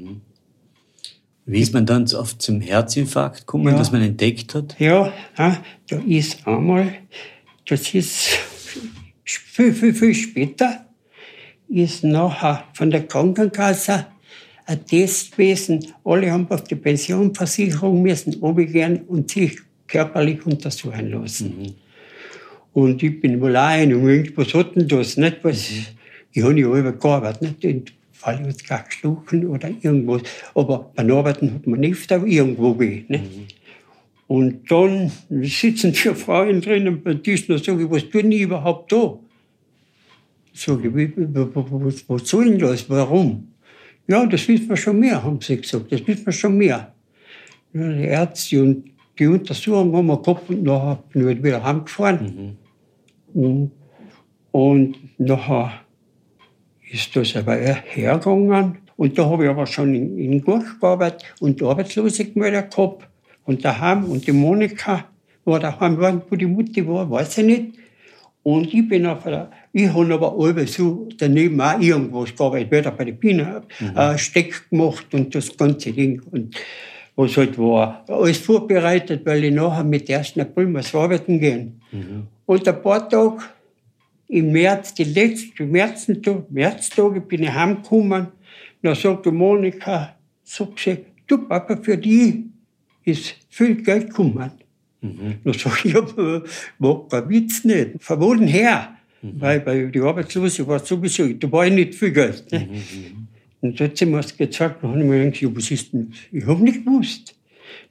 [1.47, 3.79] Wie ist man dann so oft zum Herzinfarkt gekommen, Ja.
[3.79, 4.77] dass man entdeckt hat?
[4.79, 5.63] Ja, da
[6.07, 6.93] ist einmal,
[7.67, 8.29] das ist
[9.25, 10.85] viel, viel, viel später,
[11.69, 14.07] ist nachher von der Krankenkasse
[14.67, 15.87] ein Test gewesen.
[16.05, 21.75] Alle haben auf die Pensionversicherung müssen runtergehen und sich körperlich untersuchen lassen.
[22.73, 25.17] Und ich bin auch ein und denkt, was hat denn das?
[25.17, 25.71] Nicht, was,
[26.33, 27.65] Ich habe ja immer gearbeitet, nicht?
[27.65, 30.23] Und Fall jetzt gar gestochen oder irgendwas.
[30.55, 33.05] Aber beim Arbeiten hat man nicht irgendwo weh.
[33.09, 33.57] Nicht?
[34.27, 38.93] Und dann sitzen vier Frauen drinnen beim Tisch und sage ich, was tun die überhaupt
[38.93, 39.19] da?
[40.53, 42.89] Sag ich, was, was soll denn das?
[42.89, 43.49] Warum?
[44.07, 45.91] Ja, das wissen wir schon mehr, haben sie gesagt.
[45.91, 46.93] Das wissen wir schon mehr.
[47.73, 52.19] Ja, die Ärzte und die Untersuchung haben wir gehabt und nachher bin ich wieder heimgefahren.
[52.21, 52.57] Und,
[54.53, 55.73] und nachher
[56.91, 58.79] ist das aber hergegangen.
[58.97, 63.09] Und da habe ich aber schon in, in Gurch gearbeitet und Arbeitslose gemeldet gehabt.
[63.45, 65.05] Und daheim, und die Monika
[65.45, 67.75] war daheim, gewesen, wo die Mutti war, weiß ich nicht.
[68.43, 72.91] Und ich bin auf der, ich habe aber alle so daneben auch irgendwas gearbeitet, wieder
[72.91, 73.63] bei der Biene,
[73.95, 76.23] äh, Steck gemacht und das ganze Ding.
[76.31, 76.57] Und
[77.17, 80.39] was halt war, alles vorbereitet, weil ich nachher mit 1.
[80.39, 81.81] April muss arbeiten gehen.
[82.51, 83.45] Und ein paar Tage
[84.27, 88.27] im März, die letzten Märztage, Märztage bin ich heimgekommen.
[88.83, 90.97] Da sagte Monika, sagt sie,
[91.29, 92.51] du Papa, für die
[93.05, 94.51] ist viel Geld gekommen.
[95.45, 96.03] Da sag ich, ja,
[96.81, 97.91] mag kein Witz nicht.
[98.01, 98.97] Von wo denn her?
[99.23, 99.41] Mhm.
[99.41, 102.51] Weil, weil die Arbeitslose war sowieso, da war ich nicht viel Geld.
[102.51, 102.69] Ne?
[102.69, 103.29] Mhm.
[103.61, 105.93] Und da hat sie mir das gezeigt, dann habe ich mir gedacht, ja, was ist
[105.93, 106.13] denn?
[106.33, 107.33] Ich habe nicht gewusst.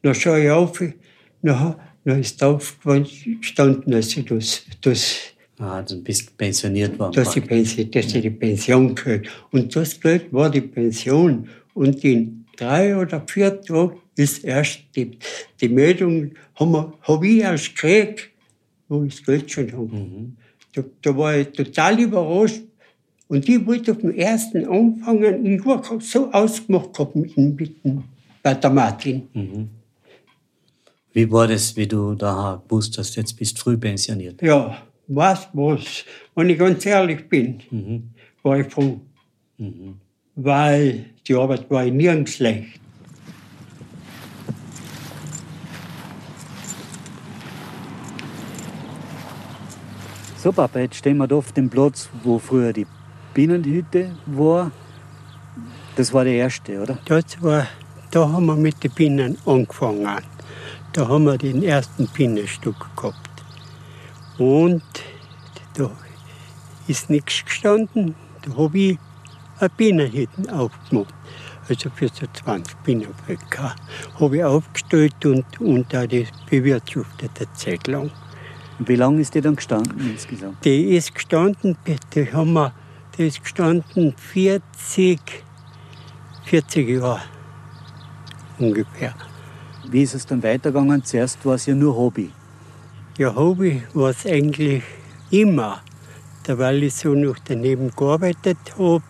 [0.02, 0.96] Dann schaue ich auf, dann,
[1.44, 1.76] dann
[2.18, 7.12] ist aufgestanden, dass ich das, das Ah, dann bist du pensioniert worden.
[7.12, 9.30] Dass ich, Pension, dass die Pension kriege.
[9.52, 11.50] Und das Geld war die Pension.
[11.74, 15.18] Und in drei oder vier Tagen ist erst die,
[15.60, 18.30] die Meldung, habe hab ich erst gekriegt,
[18.88, 19.96] wo ich das Geld schon habe.
[19.96, 20.38] Mhm.
[20.74, 22.62] Da, da war ich total überrascht.
[23.28, 27.76] Und ich wollte auf dem ersten anfangen, ich war so ausgemacht gehabt mit, mit
[28.42, 29.28] bei der Martin.
[29.34, 29.70] Mhm.
[31.12, 34.42] Wie war das, wie du da gewusst hast, jetzt bist du früh pensioniert?
[34.42, 38.10] Ja, was, was, wenn ich ganz ehrlich bin, mhm.
[38.44, 39.00] war ich froh.
[39.58, 39.96] Mhm.
[40.36, 42.80] Weil die Arbeit war nirgends schlecht.
[50.38, 52.86] So, Papa, jetzt stehen wir da auf dem Platz, wo früher die
[53.34, 54.72] Bienenhütte war.
[55.98, 56.98] Das war der erste, oder?
[57.06, 57.68] Das war,
[58.12, 60.08] da haben wir mit den Bienen angefangen.
[60.94, 63.44] Da haben wir den ersten Bienenstück gehabt.
[64.40, 64.84] Und
[65.76, 65.92] da
[66.88, 68.16] ist nichts gestanden.
[68.42, 69.00] Da habe ich
[69.60, 71.14] eine Bienenhütte aufgemacht.
[71.68, 73.76] Also für so 20 Bienenvölker.
[74.20, 78.10] Habe ich aufgestellt und, und auch das bewirtschaftet eine Zeit lang.
[78.80, 80.64] Wie lange ist die dann gestanden insgesamt?
[80.66, 81.78] Die ist gestanden,
[82.16, 82.74] die haben wir,
[83.18, 85.20] die ist gestanden 40,
[86.46, 87.22] 40 Jahre
[88.58, 89.14] ungefähr.
[89.92, 91.04] Wie ist es dann weitergegangen?
[91.04, 92.30] Zuerst war es ja nur Hobby.
[93.18, 94.84] Ja, Hobby war es eigentlich
[95.32, 95.82] immer,
[96.48, 99.04] weil ich so noch daneben gearbeitet habe.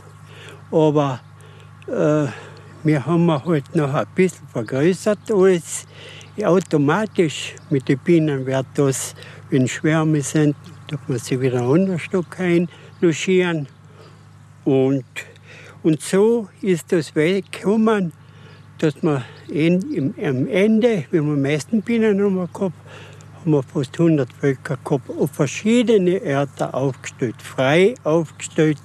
[0.71, 1.19] Aber
[1.87, 2.27] äh,
[2.83, 5.85] wir haben halt noch ein bisschen vergrößert alles.
[6.41, 9.15] Automatisch mit den Bienen wird das,
[9.49, 10.55] wenn Schwärme sind,
[10.87, 12.03] darf man sie wieder anders
[12.37, 13.67] einlogieren.
[14.63, 15.03] Und,
[15.83, 18.13] und so ist das weggekommen,
[18.79, 22.73] dass man in, am Ende, wenn wir meisten Bienen haben wir gehabt,
[23.39, 28.77] haben wir fast 100 Völker gehabt, auf verschiedene Orte aufgestellt, frei aufgestellt.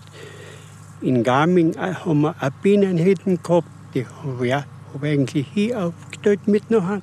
[1.01, 4.55] In Garming äh, haben wir auch Bienenhütten gehabt, die habe ich
[5.03, 7.01] eigentlich hier aufgestellt mit noch.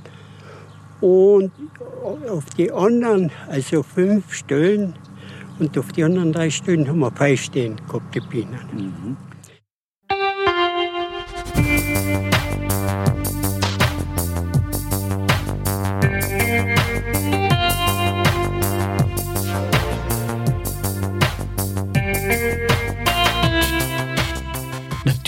[1.02, 1.52] Und
[2.30, 4.96] auf die anderen, also fünf Stellen,
[5.60, 8.60] und auf die anderen drei Stellen haben wir freistehen gehabt, die Bienen.
[8.74, 9.31] Mhm.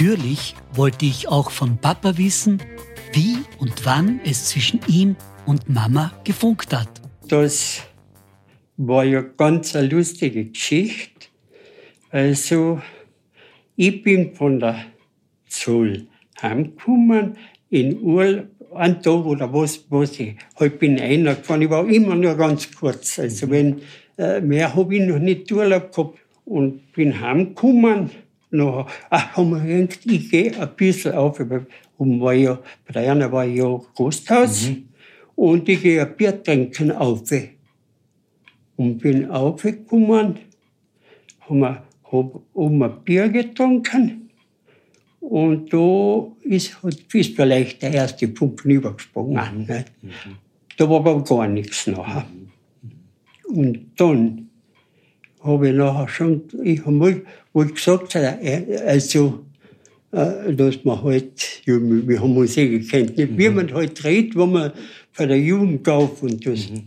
[0.03, 2.61] Natürlich wollte ich auch von Papa wissen,
[3.13, 6.89] wie und wann es zwischen ihm und Mama gefunkt hat.
[7.29, 7.83] Das
[8.75, 11.27] war ja ganz eine lustige Geschichte.
[12.09, 12.81] Also,
[13.77, 14.83] ich bin von der
[15.47, 16.07] Zoll
[16.41, 17.37] heimgekommen
[17.69, 21.61] in Urlaub, ein Tag oder was, was ich halt bin einer gefahren.
[21.61, 23.19] Ich war immer nur ganz kurz.
[23.19, 23.79] Also, wenn,
[24.17, 28.09] äh, mehr habe ich noch nicht Urlaub gehabt und bin heimgekommen
[28.57, 31.65] gedacht, ich gehe ein bisschen auf, weil
[31.97, 32.59] oben war ja,
[32.93, 34.89] einen war ja Gasthaus, mhm.
[35.35, 37.23] und ich gehe ein Bier trinken auf.
[38.75, 40.39] Und bin aufgekommen,
[41.41, 44.23] haben wir, hab oben ein Bier getrunken,
[45.23, 49.65] und da ist, ist vielleicht der erste Punkt übergesprungen.
[49.67, 49.85] Mhm.
[50.01, 50.11] Mhm.
[50.75, 52.25] Da war aber gar nichts nachher.
[52.81, 53.57] Mhm.
[53.57, 54.49] Und dann
[55.43, 57.21] habe ich nachher schon, ich habe mal,
[57.53, 59.45] mal gesagt, äh, also,
[60.11, 63.37] äh, dass man halt, ja, wir haben uns eh gekannt, nicht?
[63.37, 63.55] wie mhm.
[63.55, 64.71] man halt redet, wenn man
[65.11, 66.69] von der Jugend auf und das.
[66.69, 66.83] Mhm.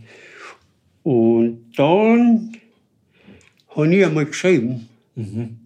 [1.03, 2.51] Und dann
[3.69, 4.89] habe ich einmal geschrieben.
[5.15, 5.57] Mhm.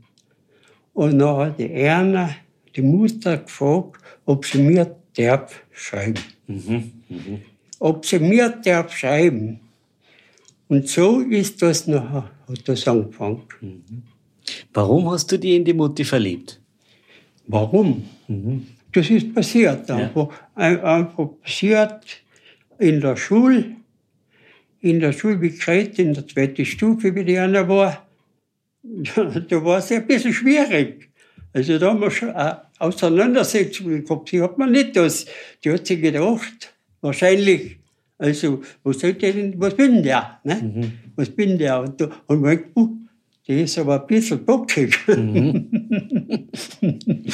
[0.94, 2.36] Und dann hat die Erna,
[2.76, 6.20] die Mutter, gefragt, ob sie mir darf schreiben.
[6.48, 6.92] Mhm.
[7.10, 7.42] Mhm.
[7.80, 9.60] Ob sie mir darf schreiben.
[10.68, 13.42] Und so ist das nachher hat das angefangen.
[13.62, 14.04] Mhm.
[14.74, 16.60] Warum hast du dich in die Mutti verliebt?
[17.48, 18.04] Warum?
[18.28, 18.68] Mhm.
[18.92, 20.30] Das ist passiert einfach.
[20.58, 20.84] Ja.
[20.84, 22.06] Einfach passiert
[22.80, 23.76] in der Schule.
[24.82, 28.08] In der Schule, wie gesagt, in der zweiten Stufe, wie die eine war,
[28.84, 31.10] da war es ein bisschen schwierig.
[31.54, 34.30] Also da haben wir schon eine Auseinandersetzung gehabt.
[34.30, 35.26] Sie hat man nicht das.
[35.64, 37.78] Die hat sich gedacht, wahrscheinlich,
[38.22, 40.40] also, was soll denn, was bin der?
[40.44, 40.56] Ne?
[40.56, 40.92] Mhm.
[41.16, 41.82] Was bin der?
[41.82, 42.90] Und, und man uh,
[43.48, 44.96] der ist aber ein bisschen bockig.
[45.08, 46.48] Mhm.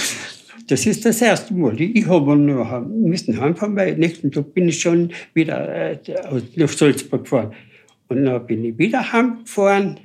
[0.67, 1.79] das ist das erste Mal.
[1.81, 5.99] Ich habe noch müssen heimfahren, weil nächsten Tag bin ich schon wieder äh,
[6.55, 7.51] nach Salzburg gefahren.
[8.07, 9.99] Und dann bin ich wieder heimgefahren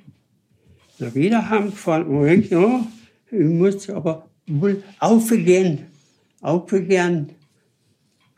[0.98, 2.84] Dann wieder heimgefahren und ich ja,
[3.30, 5.86] ich muss aber wohl aufgehen,
[6.40, 7.28] aufgehen,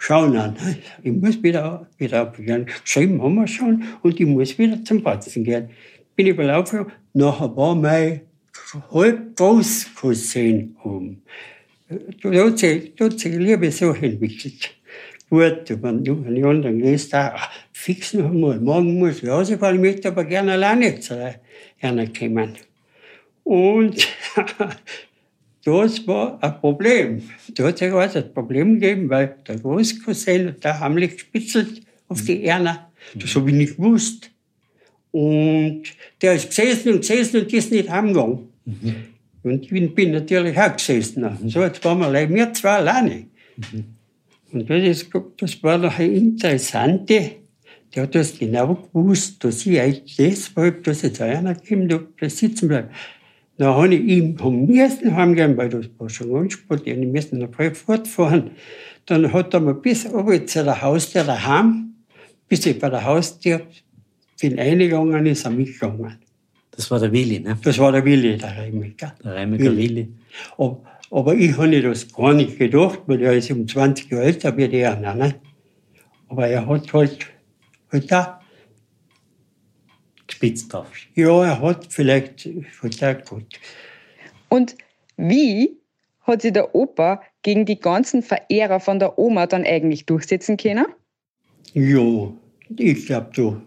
[0.04, 0.56] schauen an.
[1.02, 2.66] Ich muss wieder, wieder aufgehen.
[2.82, 5.70] Geschrieben haben wir schon und ich muss wieder zum Batzen gehen.
[6.14, 8.20] Bin ich gelaufen, nachher war mein
[8.92, 11.22] halb Großcousin um.
[12.22, 14.74] Da hat sich, da Liebe so entwickelt.
[15.30, 17.34] Gut, wenn du an die anderen gehst, da,
[17.72, 21.34] fix noch einmal, morgen muss ich rausfahren, ich möchte aber gerne alleine zu
[21.80, 22.54] einer kommen.
[23.42, 24.06] Und
[25.64, 27.22] das war ein Problem.
[27.54, 32.44] Da hat sich also ein Problem gegeben, weil der Großcousin, der heimlich gespitzelt auf die
[32.44, 32.90] Erna.
[33.14, 34.30] Das habe ich nicht gewusst.
[35.10, 35.84] Und
[36.20, 38.48] der ist gesessen und gesessen und ist nicht heimgegangen.
[38.64, 38.94] Mhm.
[39.42, 41.24] Und ich bin natürlich auch gesessen.
[41.46, 43.26] So, jetzt waren wir wir zwei alleine.
[43.56, 43.84] Mhm.
[44.52, 47.32] Und das, ist, das war noch ein Interessante.
[47.94, 52.68] Der hat das genau gewusst, dass ich eigentlich deshalb, dass jetzt einer kommt, da sitzen
[52.68, 52.92] bleibt.
[53.56, 57.54] Dann habe ich ihm am müssen heimgehen, weil das war schon spät, ich musste noch
[57.54, 58.50] voll fortfahren.
[59.06, 61.94] Dann hat er mir bis oben zu der Haustür daheim,
[62.48, 63.60] bis ich bei der Haustür
[64.40, 66.18] bin eingegangen, ist er mitgegangen.
[66.72, 67.56] Das war der Willi, ne?
[67.62, 69.14] Das war der Willi, der Reimiker.
[69.22, 69.88] Der Reimiker Willi.
[69.88, 70.08] Willi.
[70.58, 74.56] Aber, aber ich habe das gar nicht gedacht, weil er ist um 20 Jahre älter
[74.56, 74.96] wie der.
[74.96, 75.36] Ne?
[76.28, 77.26] Aber er hat halt,
[77.92, 78.26] halt auch
[80.44, 80.88] gespitzt drauf.
[81.14, 82.48] Ja, er hat vielleicht
[83.00, 83.46] halt gut.
[84.48, 84.76] Und
[85.16, 85.78] wie
[86.22, 90.86] hat sich der Opa gegen die ganzen Verehrer von der Oma dann eigentlich durchsetzen können?
[91.72, 92.32] Ja,
[92.76, 93.62] ich glaube, du.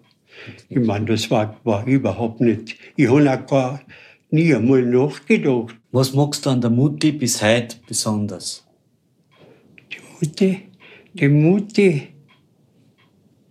[0.70, 2.78] Ich meine, das war, war überhaupt nicht.
[2.96, 3.82] Ich habe auch gar
[4.30, 5.76] nie einmal nachgedacht.
[5.92, 8.66] Was magst du an der Mutti bis heute besonders?
[9.92, 10.62] Die Mutti,
[11.14, 12.08] die Mutti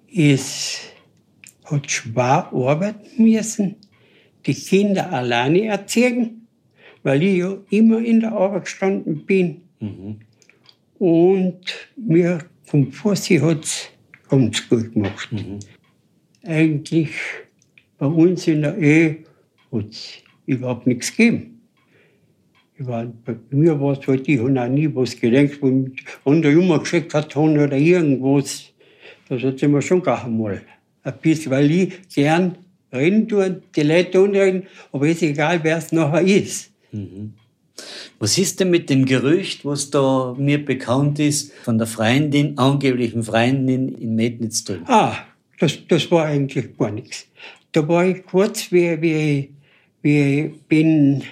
[0.09, 0.96] ist,
[1.71, 3.77] hat schwer arbeiten müssen,
[4.47, 6.47] die Kinder alleine erziehen,
[7.03, 9.63] weil ich ja immer in der Arbeit gestanden bin.
[9.81, 10.21] Mhm.
[10.99, 13.91] Und mir vom Fossi hat es
[14.29, 15.31] ganz gut gemacht.
[15.33, 15.59] Mhm.
[16.45, 17.11] Eigentlich
[17.99, 19.25] bei uns in der Ehe
[19.73, 20.15] hat es
[20.47, 21.61] überhaupt nichts gegeben.
[22.79, 25.87] War, bei mir war es halt, ich habe auch nie was gedacht, wo
[26.25, 28.73] andere immer geschickt hat oder irgendwas.
[29.29, 30.61] Das hat immer schon gar einmal
[31.07, 32.57] ein bisschen, weil ich gern
[32.93, 36.71] reden tue, die Leute unreden, aber es ist egal, wer es nachher ist.
[36.93, 37.35] Mhm.
[38.19, 43.23] Was ist denn mit dem Gerücht, was da mir bekannt ist, von der Freundin, angeblichen
[43.23, 44.83] Freundin in Metnitz drin?
[44.87, 45.17] Ah,
[45.59, 47.27] das, das war eigentlich gar nichts.
[47.73, 49.51] Da war ich kurz, wie, wie,
[50.01, 51.23] wie bin,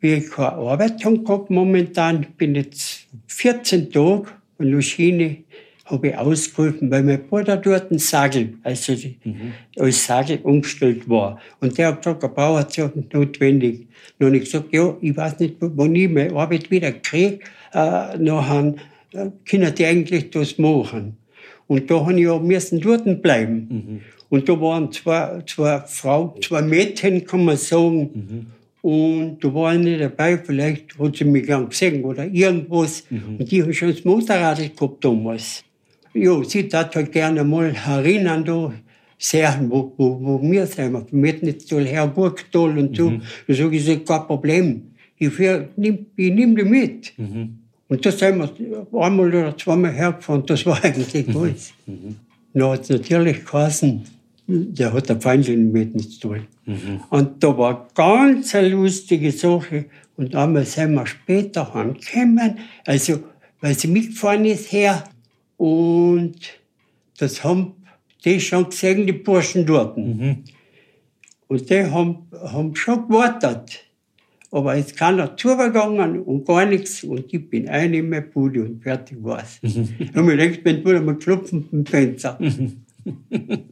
[0.00, 5.44] wie ich keine Arbeit gehabt momentan, bin jetzt 14 Tage von Luschine
[5.90, 9.52] habe ich ausgeholfen, weil mein Bruder dort ein Sagel, also mhm.
[9.78, 11.38] als Sagel umgestellt war.
[11.60, 13.86] Und der hat gesagt, ein Bauer hat sich notwendig.
[14.18, 17.40] Und ich gesagt, ja, ich weiß nicht, wann ich meine Arbeit wieder kriege,
[17.72, 18.74] äh, nachher
[19.12, 21.16] äh, können die eigentlich das machen.
[21.66, 23.68] Und da habe ich auch müssen dort bleiben.
[23.70, 24.00] Mhm.
[24.28, 28.10] Und da waren zwei, zwei Frauen, zwei Mädchen, kann man sagen.
[28.14, 28.46] Mhm.
[28.82, 33.04] Und da war eine dabei, vielleicht hat sie mich gern gesehen oder irgendwas.
[33.10, 33.36] Mhm.
[33.38, 35.64] Und die haben schon das Motorrad gehabt damals.
[36.14, 38.72] Ja, sie tat halt gerne mal erinnern, da
[39.20, 40.92] sehen, wo, wo, wo wir sind.
[40.92, 43.10] Wir möchten jetzt so Herr Burgtal und so.
[43.10, 43.22] Mhm.
[43.46, 44.82] Ich, ist kein Problem.
[45.18, 45.38] Ich,
[45.76, 47.12] nehm, ich nehme die mit.
[47.18, 47.58] Mhm.
[47.88, 50.44] Und da sind wir einmal oder zweimal hergefahren.
[50.46, 51.36] Das war eigentlich mhm.
[51.36, 51.72] alles.
[51.86, 52.16] Mhm.
[52.54, 54.02] Dann hat es natürlich geheißen,
[54.46, 56.46] der hat der Feindling mit nicht tun.
[56.66, 57.00] Mhm.
[57.10, 59.84] Und da war ganz eine lustige Sache.
[60.16, 63.20] Und einmal sind wir später heimgekommen, also,
[63.60, 65.04] weil sie mitgefahren ist her.
[65.60, 66.38] Und
[67.18, 67.74] das haben
[68.24, 69.94] die schon gesehen, die Burschen dort.
[69.98, 70.44] Mhm.
[71.48, 73.84] Und die haben, haben schon gewartet.
[74.50, 77.04] Aber es ist keiner zugegangen und gar nichts.
[77.04, 79.58] Und ich bin eine in meine Bude und fertig war's.
[79.60, 79.88] Mhm.
[79.98, 82.38] Ich habe mir gedacht, wenn du mal klopfen im Fenster.
[82.40, 82.86] Mhm.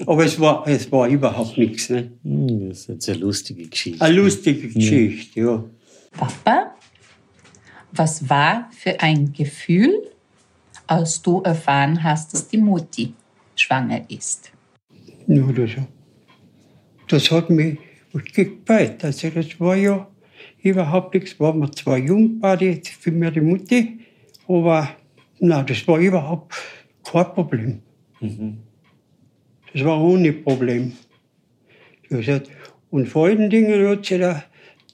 [0.04, 1.88] Aber es war, es war überhaupt nichts.
[1.88, 2.12] Ne?
[2.22, 4.04] Hm, das ist eine sehr lustige Geschichte.
[4.04, 5.64] Eine lustige Geschichte, ja.
[6.10, 6.74] Papa,
[7.92, 10.02] was war für ein Gefühl,
[10.88, 13.14] als du erfahren hast, dass die Mutti
[13.54, 14.50] schwanger ist?
[15.26, 15.70] Ja, das,
[17.06, 17.78] das hat mich
[18.34, 19.04] gefreut.
[19.04, 20.08] Also das war ja
[20.62, 21.38] überhaupt nichts.
[21.38, 24.00] Waren wir zwar jung, beide, für mich die Mutti,
[24.48, 24.88] aber
[25.38, 26.54] nein, das war überhaupt
[27.04, 27.82] kein Problem.
[28.20, 28.58] Mhm.
[29.72, 30.92] Das war ohne Problem.
[32.90, 34.44] Und vor allen Dingen hat sich der,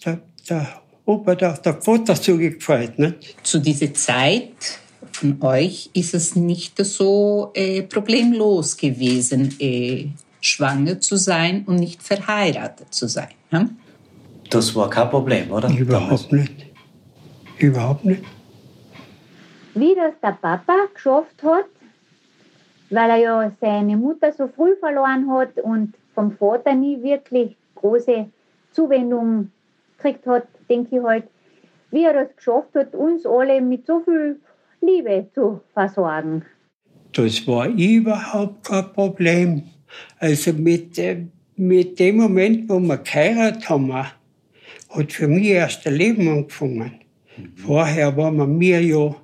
[0.05, 2.99] der, der Opa, der, der Vater so gefreut.
[2.99, 3.15] Ne?
[3.43, 4.81] Zu dieser Zeit
[5.17, 10.09] von euch ist es nicht so äh, problemlos gewesen, äh,
[10.41, 13.29] schwanger zu sein und nicht verheiratet zu sein.
[13.51, 13.77] Hm?
[14.51, 15.71] Das war kein Problem, oder?
[15.71, 16.67] Überhaupt nicht.
[17.59, 18.25] Überhaupt nicht.
[19.75, 21.67] Wie das der Papa geschafft hat,
[22.91, 28.27] weil er ja seine Mutter so früh verloren hat und vom Vater nie wirklich große
[28.73, 29.51] Zuwendung
[29.97, 31.25] gekriegt hat, denke ich halt,
[31.91, 34.41] wie er das geschafft hat, uns alle mit so viel
[34.87, 36.45] Liebe zu versorgen.
[37.13, 39.63] Das war überhaupt kein Problem.
[40.19, 41.01] Also mit,
[41.57, 46.93] mit dem Moment, wo wir geheiratet haben, hat für mich erst ein Leben angefangen.
[47.37, 47.53] Mhm.
[47.57, 49.15] Vorher waren wir ja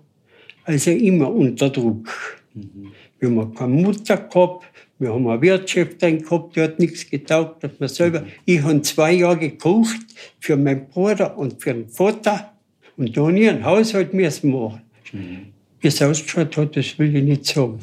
[0.65, 2.09] also immer unter Druck.
[2.55, 2.93] Mhm.
[3.19, 4.67] Wir haben keine Mutter gehabt,
[4.99, 8.21] wir haben eine Wirtschafterin gehabt, die hat nichts getaugt, dass man selber.
[8.21, 8.27] Mhm.
[8.45, 10.01] Ich habe zwei Jahre gekocht
[10.39, 12.53] für meinen Bruder und für den Vater
[12.97, 14.83] und da habe ich einen Haushalt müssen machen.
[15.13, 15.47] Mhm.
[15.81, 17.79] Wie es ausgeschaut hat, das will ich nicht sagen.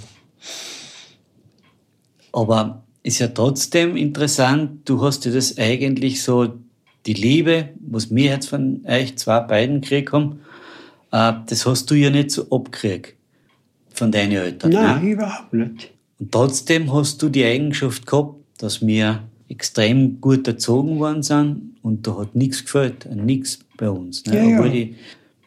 [2.31, 6.53] Aber ist ja trotzdem interessant, du hast ja das eigentlich so,
[7.05, 10.41] die Liebe, was wir jetzt von euch zwei beiden gekriegt haben,
[11.11, 13.15] äh, das hast du ja nicht so abgekriegt
[13.93, 14.71] von deinen Eltern.
[14.71, 15.11] Nein, ne?
[15.11, 15.91] überhaupt nicht.
[16.19, 22.05] Und trotzdem hast du die Eigenschaft gehabt, dass wir extrem gut erzogen worden sind und
[22.05, 24.25] da hat nichts gefällt, nichts bei uns.
[24.25, 24.35] Ne?
[24.35, 24.73] Ja, Obwohl ja.
[24.73, 24.95] Die,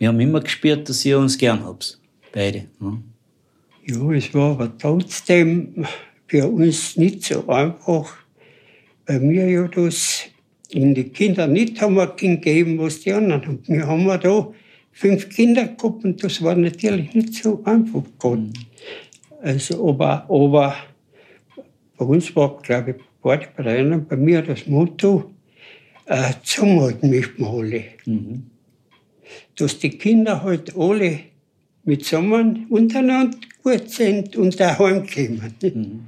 [0.01, 2.01] wir haben immer gespürt, dass ihr uns gern habt.
[2.33, 2.65] Beide.
[2.81, 3.03] Ne?
[3.85, 5.85] Ja, es war aber trotzdem
[6.27, 8.17] für uns nicht so einfach,
[9.07, 10.23] weil wir ja das
[10.71, 13.63] in die Kinder nicht haben gegeben, was die anderen haben.
[13.67, 14.49] Wir haben ja da
[14.93, 18.55] fünf Kinder gehabt und das war natürlich nicht so einfach geworden.
[19.43, 20.77] Also, aber, aber
[21.99, 23.37] bei uns war, glaube ich, bei
[24.09, 25.31] bei mir das Motto,
[26.07, 27.85] äh, zusammenhalten möchten wir alle.
[28.07, 28.50] Mhm.
[29.57, 31.21] Dass die Kinder halt alle
[31.85, 35.55] mit zusammen untereinander gut sind und daheim kommen.
[35.63, 36.01] Mhm.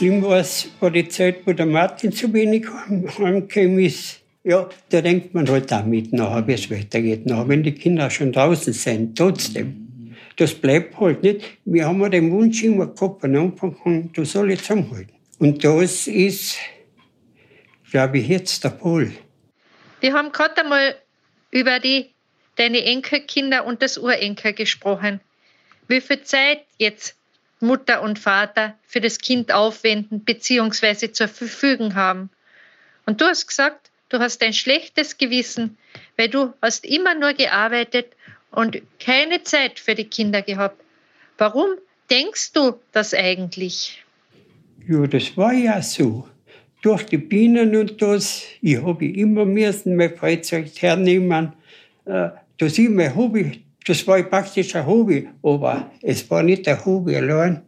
[0.00, 2.66] Schlimm war es, war die Zeit, wo der Martin zu wenig
[3.18, 4.22] heimgekommen ist.
[4.42, 7.26] Ja, da denkt man halt auch mit nachher, wie es weitergeht.
[7.26, 10.16] Nachher, wenn die Kinder schon draußen sind, trotzdem.
[10.36, 11.44] Das bleibt halt nicht.
[11.66, 15.12] Wir haben den Wunsch immer gehabt, von Anfang an, du soll jetzt zusammenhalten.
[15.38, 16.56] Und das ist,
[17.90, 19.12] glaube ich, jetzt der Pol.
[20.00, 20.94] Wir haben gerade einmal
[21.50, 22.06] über die,
[22.56, 25.20] deine Enkelkinder und das Urenkel gesprochen.
[25.88, 27.19] Wie viel Zeit jetzt
[27.60, 31.12] Mutter und Vater für das Kind aufwenden bzw.
[31.12, 32.30] zur Verfügung haben.
[33.06, 35.76] Und du hast gesagt, du hast ein schlechtes Gewissen,
[36.16, 38.08] weil du hast immer nur gearbeitet
[38.50, 40.80] und keine Zeit für die Kinder gehabt.
[41.38, 41.70] Warum
[42.10, 44.02] denkst du das eigentlich?
[44.88, 46.28] Ja, das war ja so.
[46.82, 51.52] Durch die Bienen und das, ich habe immer müssen mein Freizeit hernehmen,
[52.06, 56.84] äh, dass ich mein Hobby das war praktisch ein Hobby, aber es war nicht ein
[56.84, 57.62] Hobby allein.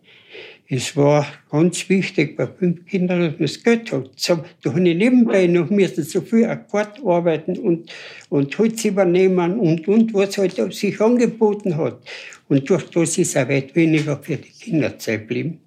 [0.68, 4.10] Es war ganz wichtig bei fünf Kindern, dass man das Geld hat.
[4.14, 7.92] So, da habe ich nebenbei noch müssen so viel Akkord arbeiten und,
[8.28, 11.98] und Holz übernehmen und, und was halt sich angeboten hat.
[12.48, 15.58] Und durch das ist auch weit weniger für die Kinderzeit geblieben.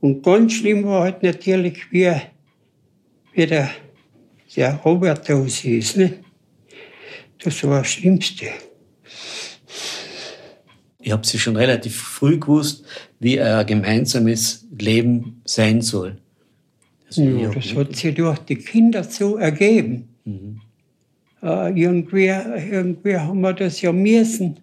[0.00, 2.12] Und ganz schlimm war halt natürlich, wie,
[3.32, 3.70] wie der,
[4.54, 5.96] der Robert da ist.
[5.96, 6.18] Ne?
[7.42, 8.48] Das war das Schlimmste
[11.00, 12.84] ich habe sie schon relativ früh gewusst,
[13.20, 16.18] wie ein gemeinsames Leben sein soll.
[17.06, 20.08] Also ja, das hat sich durch die Kinder so ergeben.
[20.24, 20.60] Mhm.
[21.42, 24.58] Äh, irgendwie, irgendwie haben wir das ja müssen.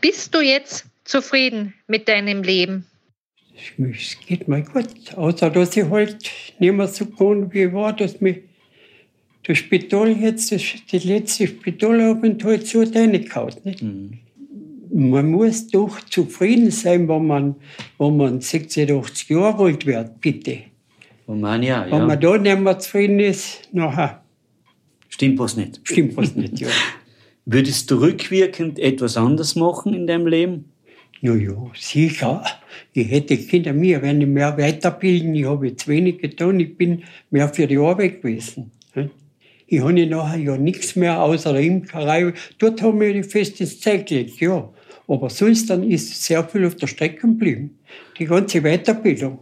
[0.00, 2.86] Bist du jetzt zufrieden mit deinem Leben?
[3.76, 5.14] Es geht mir gut.
[5.14, 8.38] Außer, dass ich halt nicht mehr so kann, wie war, dass mich
[9.44, 13.54] das Spital jetzt, das, die letzte Spitalaufenthalt so reingehauen.
[13.80, 14.18] Mhm
[14.92, 17.56] man muss doch zufrieden sein, wenn man,
[17.98, 20.58] wenn man 60, 80 Jahre alt wird, bitte.
[21.26, 24.22] Wenn man, ja, wenn man da nicht mehr zufrieden ist, nachher.
[25.08, 25.80] Stimmt was nicht.
[25.84, 26.68] Stimmt was nicht, ja.
[27.44, 30.66] Würdest du rückwirkend etwas anders machen in deinem Leben?
[31.22, 32.44] Na ja, sicher.
[32.92, 35.34] Ich hätte Kinder mir, wenn ich mehr weiterbilden.
[35.34, 36.60] Ich habe jetzt wenig getan.
[36.60, 38.72] Ich bin mehr für die Arbeit gewesen.
[39.72, 42.34] Ich habe nachher ja nichts mehr außer der Imkerei.
[42.58, 44.68] Dort haben wir die fest ins Zeug gelegt, ja.
[45.08, 47.78] Aber sonst dann ist sehr viel auf der Strecke geblieben.
[48.18, 49.38] Die ganze Weiterbildung.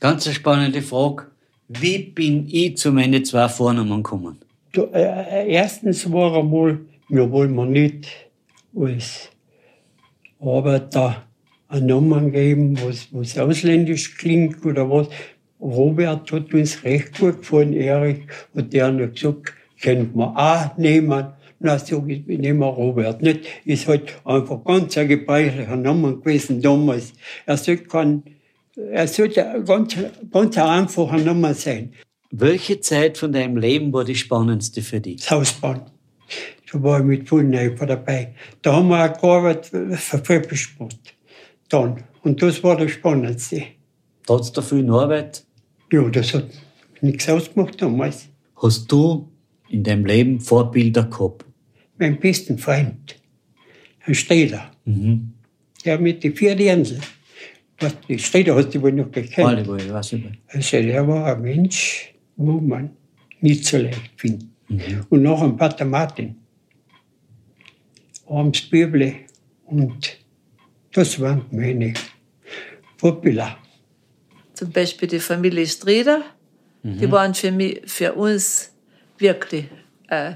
[0.00, 1.28] Ganz eine spannende Frage.
[1.68, 4.38] Wie bin ich zu meinen zwei Vornamen gekommen?
[4.72, 8.08] da, äh, erstens war einmal, wir wollen wir nicht
[8.76, 9.30] als
[10.40, 11.24] Arbeiter
[11.68, 15.08] einen Namen geben, was, was ausländisch klingt oder was.
[15.60, 18.20] Robert hat uns recht gut gefallen, Erich,
[18.54, 21.32] und der hat gesagt, könnte man auch nehmen.
[21.60, 23.40] Na, so, ich nehme Robert nicht.
[23.64, 27.12] Ist halt einfach ganz ein gebräuchlicher Name gewesen damals.
[27.46, 28.22] Er sollte kein,
[28.76, 29.96] er sollte ganz,
[30.30, 31.92] ganz ein einfacher Name sein.
[32.30, 35.16] Welche Zeit von deinem Leben war die spannendste für dich?
[35.16, 35.90] Das Hausbahn.
[36.70, 38.34] Da war ich mit Vollneifer dabei.
[38.62, 40.98] Da haben wir auch gearbeitet für Pfeffersport.
[41.70, 42.04] Dann.
[42.22, 43.64] Und das war das Spannendste.
[44.26, 45.44] Trotz der vielen Arbeit,
[45.92, 46.48] Ja, das hat
[47.00, 48.28] nichts ausgemacht damals.
[48.62, 49.28] hast du
[49.70, 51.44] in deinem Leben Vorbilder gehabt?
[51.98, 53.16] Mein besten Freund,
[54.04, 55.32] ein Städter, Mhm.
[55.84, 57.00] der mit den vier Dirndl.
[57.80, 59.68] Was, die Städter hast du wohl noch gekannt.
[59.68, 60.26] Alle, ich weiß nicht.
[60.48, 62.90] Also der war ein Mensch, wo man
[63.40, 64.48] nicht so leicht findet.
[64.68, 65.06] Mhm.
[65.08, 66.36] Und noch ein Pater Martin,
[68.28, 69.14] abends Bibel.
[69.66, 70.18] Und
[70.92, 71.94] das waren meine
[72.96, 73.56] Vorbilder.
[74.58, 76.22] Zum Beispiel die Familie Strieder,
[76.82, 78.70] die waren für, mich, für uns
[79.18, 79.66] wirklich
[80.08, 80.32] äh,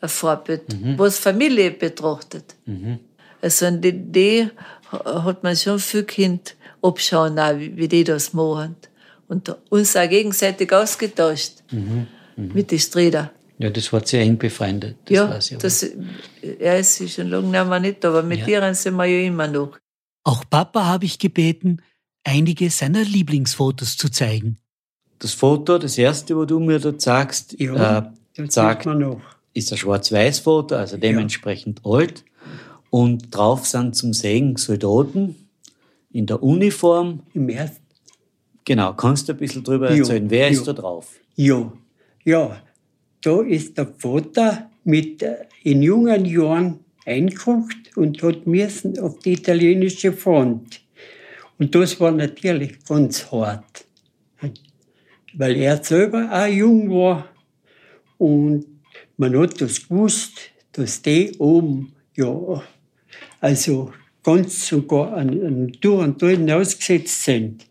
[0.00, 0.62] ein Vorbild,
[0.96, 2.54] was Familie betrachtet.
[3.42, 4.48] Also an die, die
[4.92, 8.76] hat man schon viel Kind abschauen, auch, wie, wie die das machen.
[9.26, 11.54] Und uns auch gegenseitig ausgetauscht
[12.36, 13.32] mit den Strieder.
[13.58, 14.96] Ja, das war sehr eng befreundet.
[15.06, 15.62] Das ja, weiß ich aber.
[15.62, 15.86] das,
[16.58, 18.46] er ist schon lange nicht aber mit Ja.
[18.48, 19.76] ihren sind wir ja immer noch.
[20.24, 21.82] Auch Papa habe ich gebeten,
[22.24, 24.58] einige seiner Lieblingsfotos zu zeigen.
[25.18, 28.02] Das Foto, das erste, wo du mir da zeigst, Ja, äh,
[28.36, 29.20] das sagt, sieht man noch.
[29.52, 32.24] ist ein Schwarz-Weiß-Foto, also dementsprechend alt.
[32.90, 35.36] Und drauf sind zum Sehen Soldaten
[36.12, 37.20] in der Uniform.
[37.34, 37.80] Im ersten
[38.64, 40.30] Genau, kannst du ein bisschen drüber Jo, erzählen?
[40.30, 40.72] Wer ist jo.
[40.72, 41.08] da drauf?
[41.34, 41.72] Ja,
[42.24, 42.60] ja,
[43.22, 49.32] da ist der Vater mit äh, in jungen Jahren eingeguckt und hat müssen auf die
[49.32, 50.80] italienische Front.
[51.60, 53.84] Und das war natürlich ganz hart,
[55.34, 57.28] weil er selber auch jung war
[58.16, 58.64] und
[59.18, 60.38] man hat das gewusst,
[60.72, 62.62] dass die oben ja
[63.42, 63.92] also
[64.22, 67.66] ganz sogar an, an Tour und Tour ausgesetzt sind.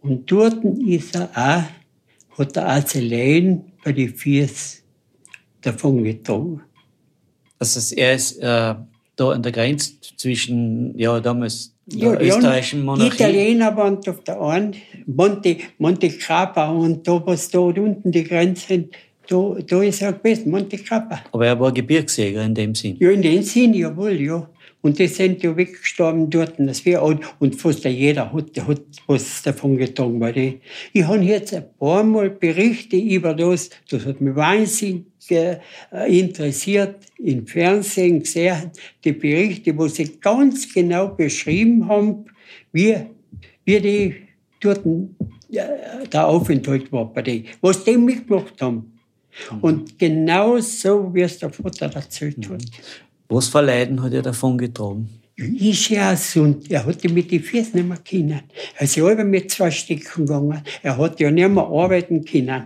[0.00, 4.82] Und dort ist er auch, hat er auch allein bei den Viers
[5.60, 6.62] davon getragen.
[7.58, 8.74] Also er ist äh,
[9.16, 13.22] da an der Grenze zwischen, ja, damals der österreichischen Die Monarchie.
[13.22, 14.76] Italiener waren auf der einen,
[15.06, 18.88] Monte, Monte Grappa und da, was da unten die Grenze,
[19.28, 21.20] da, da ist er gewesen, Monte Grappa.
[21.32, 22.96] Aber er war Gebirgsjäger in dem Sinn.
[22.98, 24.48] Ja, in dem Sinn, jawohl, ja.
[24.82, 26.58] Und die sind ja weggestorben dort.
[26.58, 30.20] Und, das wär, und, und fast jeder hat, hat was davon getragen.
[30.20, 30.60] Weil die,
[30.92, 35.58] ich habe jetzt ein paar Mal Berichte über das, das hat mich wahnsinnig äh,
[36.08, 38.70] interessiert, im Fernsehen gesehen,
[39.04, 42.24] die Berichte, wo sie ganz genau beschrieben haben,
[42.72, 42.96] wie,
[43.64, 44.14] wie die
[44.60, 44.84] dort
[45.52, 48.98] äh, der Aufenthalt war bei denen, was die mitgemacht haben.
[49.60, 52.64] Und genau so, wie es der Vater erzählt hat.
[53.30, 55.08] Was für Leiden hat er davon getragen?
[55.36, 58.42] Ist ja und er hatte mit den Füßen nicht mehr können.
[58.76, 60.62] Er ist ja immer mit zwei Stücken gegangen.
[60.82, 62.64] Er hat ja nicht mehr arbeiten können.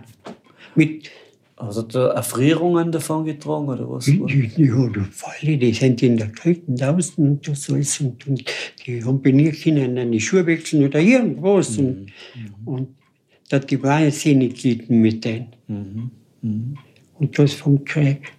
[0.73, 1.09] Mit,
[1.55, 4.07] Hat er da Erfrierungen davon getragen oder was?
[4.07, 8.01] ja, die Falle, die sind in der Kälte draußen und das alles.
[8.01, 8.43] Und, und
[8.85, 11.77] die haben bei mir können eine Schuhe wechseln oder irgendwas.
[11.77, 12.07] Und,
[12.65, 12.89] und
[13.49, 16.11] da die wahnsinnig gelitten mit denen.
[17.19, 18.33] Und das vom Krieg.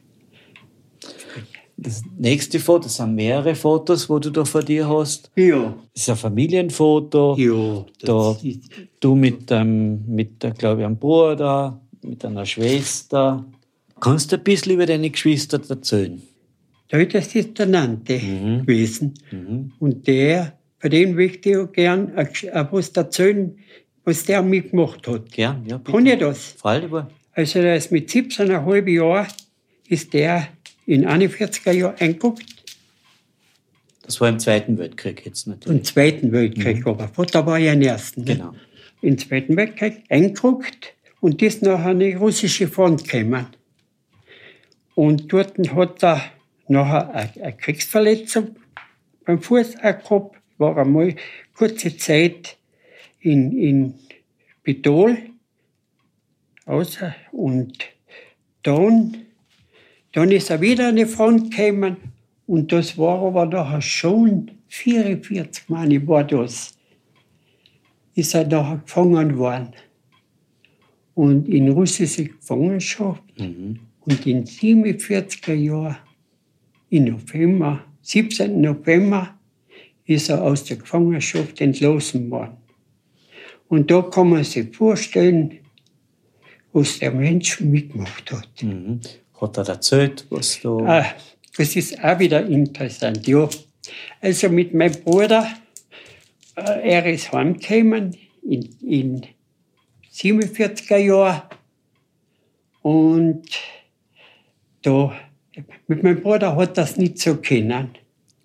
[1.79, 5.31] Das nächste Foto, das sind mehrere Fotos, wo du da vor dir hast.
[5.37, 5.75] Ja.
[5.93, 7.37] Das ist ein Familienfoto.
[7.39, 8.37] Ja, Da,
[9.01, 13.45] du mit, ähm, mit der, glaube ich, einem Bruder, mit einer Schwester.
[14.01, 16.23] Kannst du ein bisschen über deine Geschwister erzählen?
[16.89, 19.15] da ist das ist der Nante gewesen.
[19.81, 23.59] Und der, bei dem möchte ich auch gern ein Gesch- ein was erzählen,
[24.05, 25.31] was der mitgemacht hat.
[25.33, 25.93] Gern, ja, bitte.
[25.93, 26.39] Kann ich das?
[26.57, 26.91] Freilich,
[27.33, 29.27] Also der ist mit 17,5 Jahren
[29.89, 30.47] ist der
[30.87, 32.45] in 41er Jahren eingeguckt,
[34.03, 35.79] Das war im Zweiten Weltkrieg jetzt natürlich.
[35.79, 38.23] im Zweiten Weltkrieg, aber Vater war ja im Ersten.
[38.23, 38.37] Ne?
[38.37, 38.55] Genau.
[39.03, 43.47] Im Zweiten Weltkrieg eingeguckt und ist nachher an die russische Front gekommen.
[44.95, 46.23] Und dort hat er
[46.69, 48.57] nachher eine Kriegsverletzung
[49.25, 51.15] beim Fuß gehabt, war einmal
[51.55, 52.57] kurze Zeit
[53.21, 53.95] in, in
[54.63, 55.19] Bidol
[56.65, 57.87] außer und
[58.63, 59.26] dann,
[60.17, 61.99] dann ist er wieder an die Front gekommen
[62.47, 66.75] und das war aber nachher schon 44 Mal war das,
[68.15, 69.75] ist er nachher gefangen worden
[71.15, 73.23] und in russische Gefangenschaft
[74.07, 75.97] Und in 47er Jahren,
[76.89, 78.59] im November, 17.
[78.59, 79.35] November,
[80.07, 82.57] ist er aus der Gefangenschaft entlassen worden.
[83.69, 85.59] Und da kann man sich vorstellen,
[86.73, 88.63] was der Mensch mitgemacht hat.
[88.63, 89.01] Mhm.
[89.41, 90.71] Hat er erzählt, was da.
[90.71, 91.07] Ah,
[91.57, 93.49] das ist auch wieder interessant, ja.
[94.21, 95.47] Also mit meinem Bruder,
[96.57, 99.23] äh, er ist heimgekommen in, in
[100.13, 101.43] 47er Jahren.
[102.83, 103.47] Und
[104.83, 105.13] da,
[105.87, 107.91] mit meinem Bruder hat das nicht so kennen.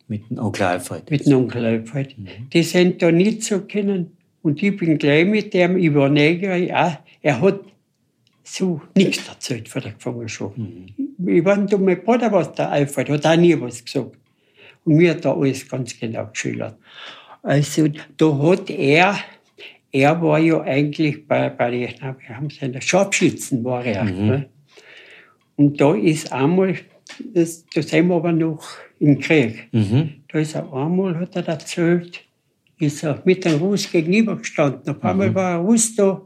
[0.07, 1.09] Mit dem Onkel Alfred.
[1.09, 2.15] Mit dem Onkel Alfred.
[2.51, 4.17] Die sind da nicht so kennen.
[4.41, 7.59] Und ich bin gleich mit dem über Neger, ja, er hat
[8.51, 10.55] so nichts erzählt von der Gefangenschaft.
[11.25, 14.17] Ich weiß nicht, ob mein Bruder was der Alfred hat auch nie was gesagt.
[14.83, 16.75] Und mir hat er alles ganz genau geschildert.
[17.43, 17.87] Also
[18.17, 19.17] da hat er,
[19.91, 24.03] er war ja eigentlich bei, bei den, wir haben seine Scharfschützen war er.
[24.03, 24.49] Ne?
[25.55, 26.75] Und da ist einmal,
[27.33, 28.63] das, da sind wir aber noch
[28.99, 29.69] im Krieg.
[29.71, 30.23] Mhm.
[30.27, 32.21] Da ist er einmal, hat er erzählt,
[32.79, 34.95] ist er mit einem Russ gegenübergestanden.
[34.95, 36.21] Auf einmal war ein Russ da,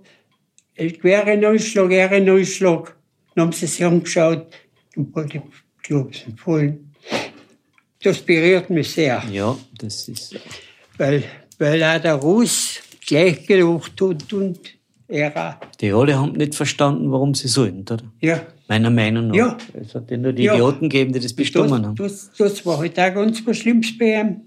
[0.76, 2.96] queren Anschlag, queren Anschlag.
[3.36, 4.48] Dann haben sie sich angeschaut
[4.96, 5.42] und beide
[5.84, 6.92] Klopsen fallen.
[8.04, 10.36] Das berührt mich sehr, Ja, das ist.
[10.98, 11.24] weil,
[11.58, 14.60] weil auch der Russ gleich gedacht hat und
[15.08, 15.66] er auch.
[15.82, 17.98] Die alle haben nicht verstanden, warum sie sollen, oder?
[18.22, 19.36] Ja, Meiner Meinung nach.
[19.36, 19.58] Ja.
[19.76, 20.54] Es hat ja nur die Ja.
[20.56, 21.96] Idioten gegeben, die das bestimmen haben.
[21.96, 24.42] das, das, das war halt auch ganz was Schlimmes bei ihm.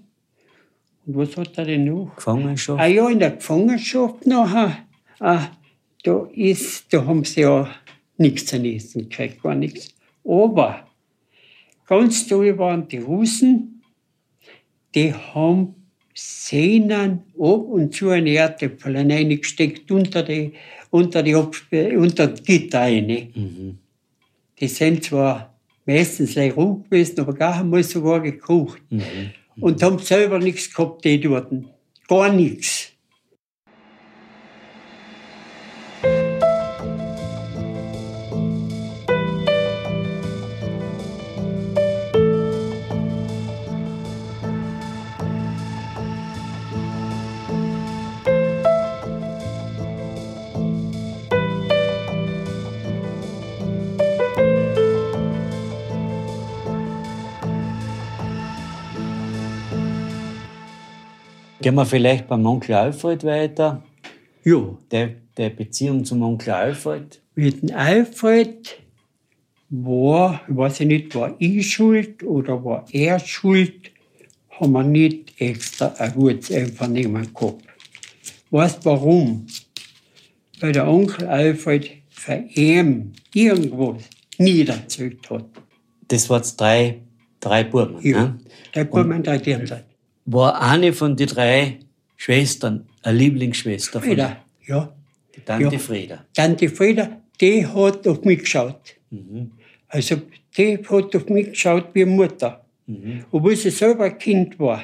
[1.05, 2.13] Und was hat er denn noch?
[2.17, 2.79] Gefangenschaft.
[2.81, 4.77] Ah ja, in der Gefangenschaft nachher,
[5.21, 5.43] ah,
[6.03, 7.69] da, ist, da haben sie ja
[8.17, 9.93] nichts zu essen gekriegt, gar nichts.
[10.23, 10.87] Aber
[11.87, 13.81] ganz toll waren die Russen,
[14.95, 15.75] die haben
[16.13, 20.53] Sehnen ab und zu einen Erdäpfel reingesteckt unter die,
[20.89, 23.31] unter die, Absperr- unter die Gitter rein.
[23.33, 23.77] Mhm.
[24.59, 28.81] Die sind zwar meistens sehr roh gewesen, aber gar einmal sogar gekocht.
[28.89, 29.03] Mhm.
[29.61, 31.51] Und haben selber nichts gehabt, die dort.
[32.07, 32.91] Gar nichts.
[61.61, 63.83] Gehen wir vielleicht beim Onkel Alfred weiter.
[64.43, 67.21] Ja, Der, der Beziehung zum Onkel Alfred.
[67.35, 68.79] mit dem Alfred
[69.69, 73.91] war, ich weiß ich nicht, war ich schuld oder war er schuld,
[74.49, 77.63] haben wir nicht extra ein gutes Einvernehmen gehabt.
[78.51, 79.45] Weißt warum?
[80.59, 84.03] Weil der Onkel Alfred für ihn irgendwas
[84.37, 85.45] niederzeugt hat.
[86.07, 87.01] Das waren drei,
[87.39, 87.99] drei Buben.
[88.01, 88.21] Ja.
[88.23, 88.39] Ne?
[88.73, 89.83] Der Buben, der Dirndl.
[90.31, 91.79] War eine von den drei
[92.15, 94.93] Schwestern, eine Lieblingsschwester von Frieda, ja.
[95.35, 95.79] die Tante Ja.
[95.79, 96.25] Frieda.
[96.33, 97.09] Tante Frieda,
[97.41, 98.95] die hat auf mich geschaut.
[99.09, 99.51] Mhm.
[99.87, 100.21] Also,
[100.55, 102.63] die hat auf mich geschaut wie Mutter.
[102.85, 103.25] Mhm.
[103.31, 104.83] Obwohl sie selber ein Kind war.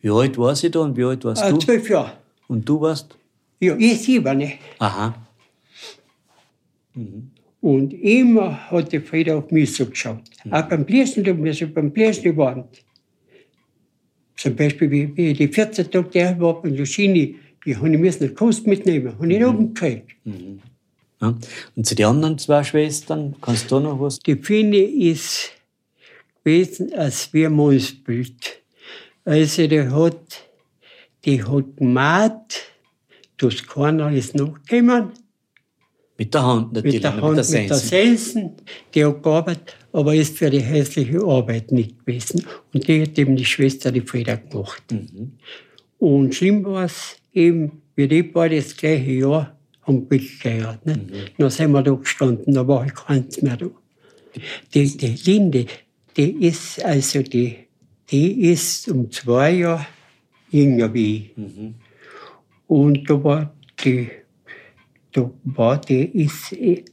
[0.00, 1.58] Wie alt war sie da und wie alt warst Äh, du?
[1.58, 2.12] zwölf Jahre.
[2.48, 3.16] Und du warst?
[3.60, 4.38] Ja, ich sieben.
[4.38, 4.54] Ne?
[4.78, 5.14] Aha.
[7.60, 10.22] Und immer hat die Frieda auf mich so geschaut.
[10.50, 12.64] Auch beim Bläsen, da wir so beim Bläsen waren.
[14.42, 18.34] Zum Beispiel, wie, wie die 14 Tage der war bei Luschini, die habe ich müssen
[18.34, 20.10] Kost mitnehmen, habe ich nicht oben gekriegt.
[21.20, 21.38] Ja.
[21.76, 24.18] Und zu den anderen zwei Schwestern, kannst du noch was?
[24.18, 25.52] Die Fine ist
[26.42, 28.62] gewesen, als wir Mannsbild.
[29.24, 30.42] Also die hat,
[31.24, 32.62] die hat gemacht,
[33.36, 35.12] das keiner ist nachgekommen,
[36.22, 37.86] Mit der Hand natürlich, mit der Hand, mit der mit der Sense.
[37.88, 38.52] Sensen,
[38.94, 42.46] die hat gearbeitet, aber ist für die häusliche Arbeit nicht gewesen.
[42.72, 44.84] Und die hat eben die Schwester, die Frieda, gemacht.
[44.92, 45.32] Mhm.
[45.98, 50.86] Und schlimm war es eben, wir die beide das gleiche Jahr haben geheiratet.
[50.86, 51.10] Nicht?
[51.10, 51.18] Mhm.
[51.38, 53.66] Dann sind wir da gestanden, da war ich keins mehr da.
[54.72, 55.66] Die, die Linde,
[56.16, 57.56] die ist, also die,
[58.10, 59.86] die ist um zwei Jahre
[60.50, 61.36] jünger wie ich.
[61.36, 61.74] Mhm.
[62.68, 63.54] Und da war
[63.84, 64.08] die,
[65.12, 66.84] da war die, ist eh,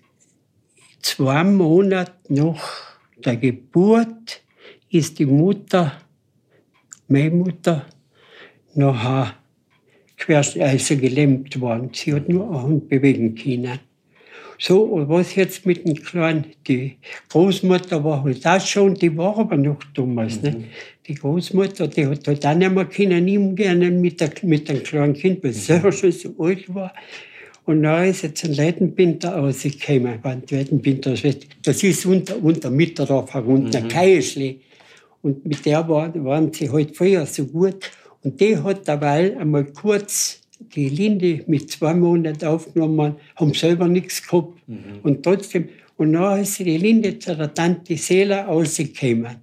[1.02, 4.42] zwei Monate nach der Geburt
[4.90, 5.94] ist die Mutter,
[7.08, 7.86] meine Mutter,
[8.76, 9.36] nachher
[10.18, 11.90] quer, also gelähmt worden.
[11.94, 13.80] Sie hat nur eine Hand bewegen können.
[14.62, 16.46] So, und was jetzt mit dem Kleinen?
[16.68, 16.98] Die
[17.30, 20.42] Großmutter war halt auch schon, die war aber noch damals.
[20.42, 20.66] Ne?
[21.08, 24.84] Die Großmutter, die hat halt auch nicht mehr können, nie gerne mit, der, mit dem
[24.84, 26.94] kleinen Kind, weil sie selber schon so alt war.
[27.70, 30.20] Und dann ist jetzt ein Leidenbinter rausgekommen.
[30.50, 31.14] Leidenbinter,
[31.62, 33.88] das ist unter, unter Mitterdorf herunter, mhm.
[33.90, 34.62] Keischli.
[35.22, 37.92] Und mit der waren sie halt früher so gut.
[38.24, 44.28] Und die hat dabei einmal kurz die Linde mit zwei Monaten aufgenommen, haben selber nichts
[44.28, 44.68] gehabt.
[44.68, 44.78] Mhm.
[45.04, 49.36] Und trotzdem, und dann ist die Linde zu der Tante Seela rausgekommen.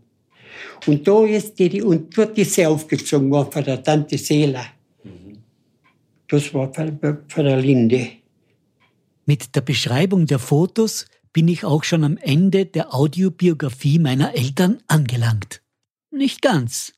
[0.84, 4.66] Und da ist die, und dort ist sie aufgezogen worden von der Tante Seela.
[6.28, 8.08] Das war für, für der Linde.
[9.24, 14.82] Mit der Beschreibung der Fotos bin ich auch schon am Ende der Audiobiografie meiner Eltern
[14.88, 15.62] angelangt.
[16.10, 16.94] Nicht ganz.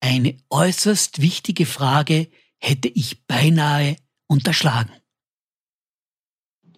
[0.00, 3.96] Eine äußerst wichtige Frage hätte ich beinahe
[4.26, 4.92] unterschlagen.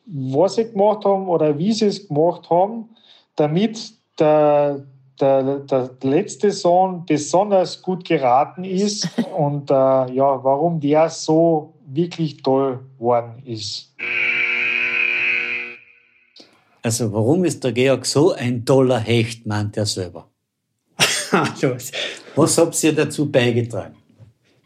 [0.06, 2.90] Was sie gemacht haben oder wie sie es gemacht haben,
[3.34, 4.86] damit der,
[5.20, 12.42] der, der letzte Sohn besonders gut geraten ist und äh, ja, warum der so wirklich
[12.42, 13.94] toll geworden ist.
[16.82, 20.28] Also warum ist der Georg so ein toller Hecht, meint er selber?
[22.36, 23.96] Was habt ihr dazu beigetragen?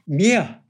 [0.07, 0.61] Mir?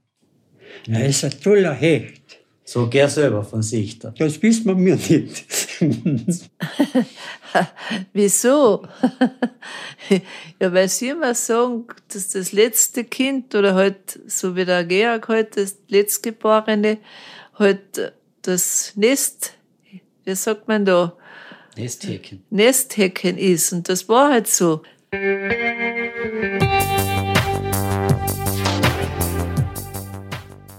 [0.87, 2.21] Er ist ein toller Hecht.
[2.63, 3.99] So gern selber von sich.
[3.99, 4.11] Da.
[4.11, 5.45] Das wissen wir mir nicht.
[8.13, 8.87] Wieso?
[10.59, 15.27] ja, weil sie immer sagen, dass das letzte Kind oder halt, so wie der Georg
[15.27, 16.97] halt, das letztgeborene,
[17.55, 19.53] halt das Nest,
[20.23, 21.15] wie sagt man da?
[21.77, 22.43] Nesthäkchen.
[22.49, 23.71] Nesthäkchen ist.
[23.71, 24.81] Und das war halt so.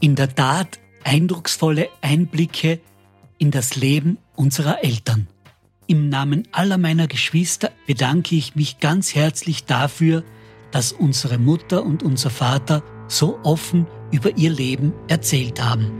[0.00, 2.80] In der Tat eindrucksvolle Einblicke
[3.38, 5.28] in das Leben unserer Eltern.
[5.92, 10.24] Im Namen aller meiner Geschwister bedanke ich mich ganz herzlich dafür,
[10.70, 15.92] dass unsere Mutter und unser Vater so offen über ihr Leben erzählt haben.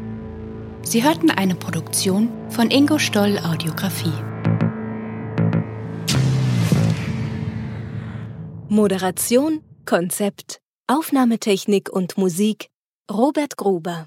[0.80, 4.14] Sie hörten eine Produktion von Ingo Stoll Audiografie.
[8.70, 12.70] Moderation, Konzept, Aufnahmetechnik und Musik
[13.10, 14.06] Robert Gruber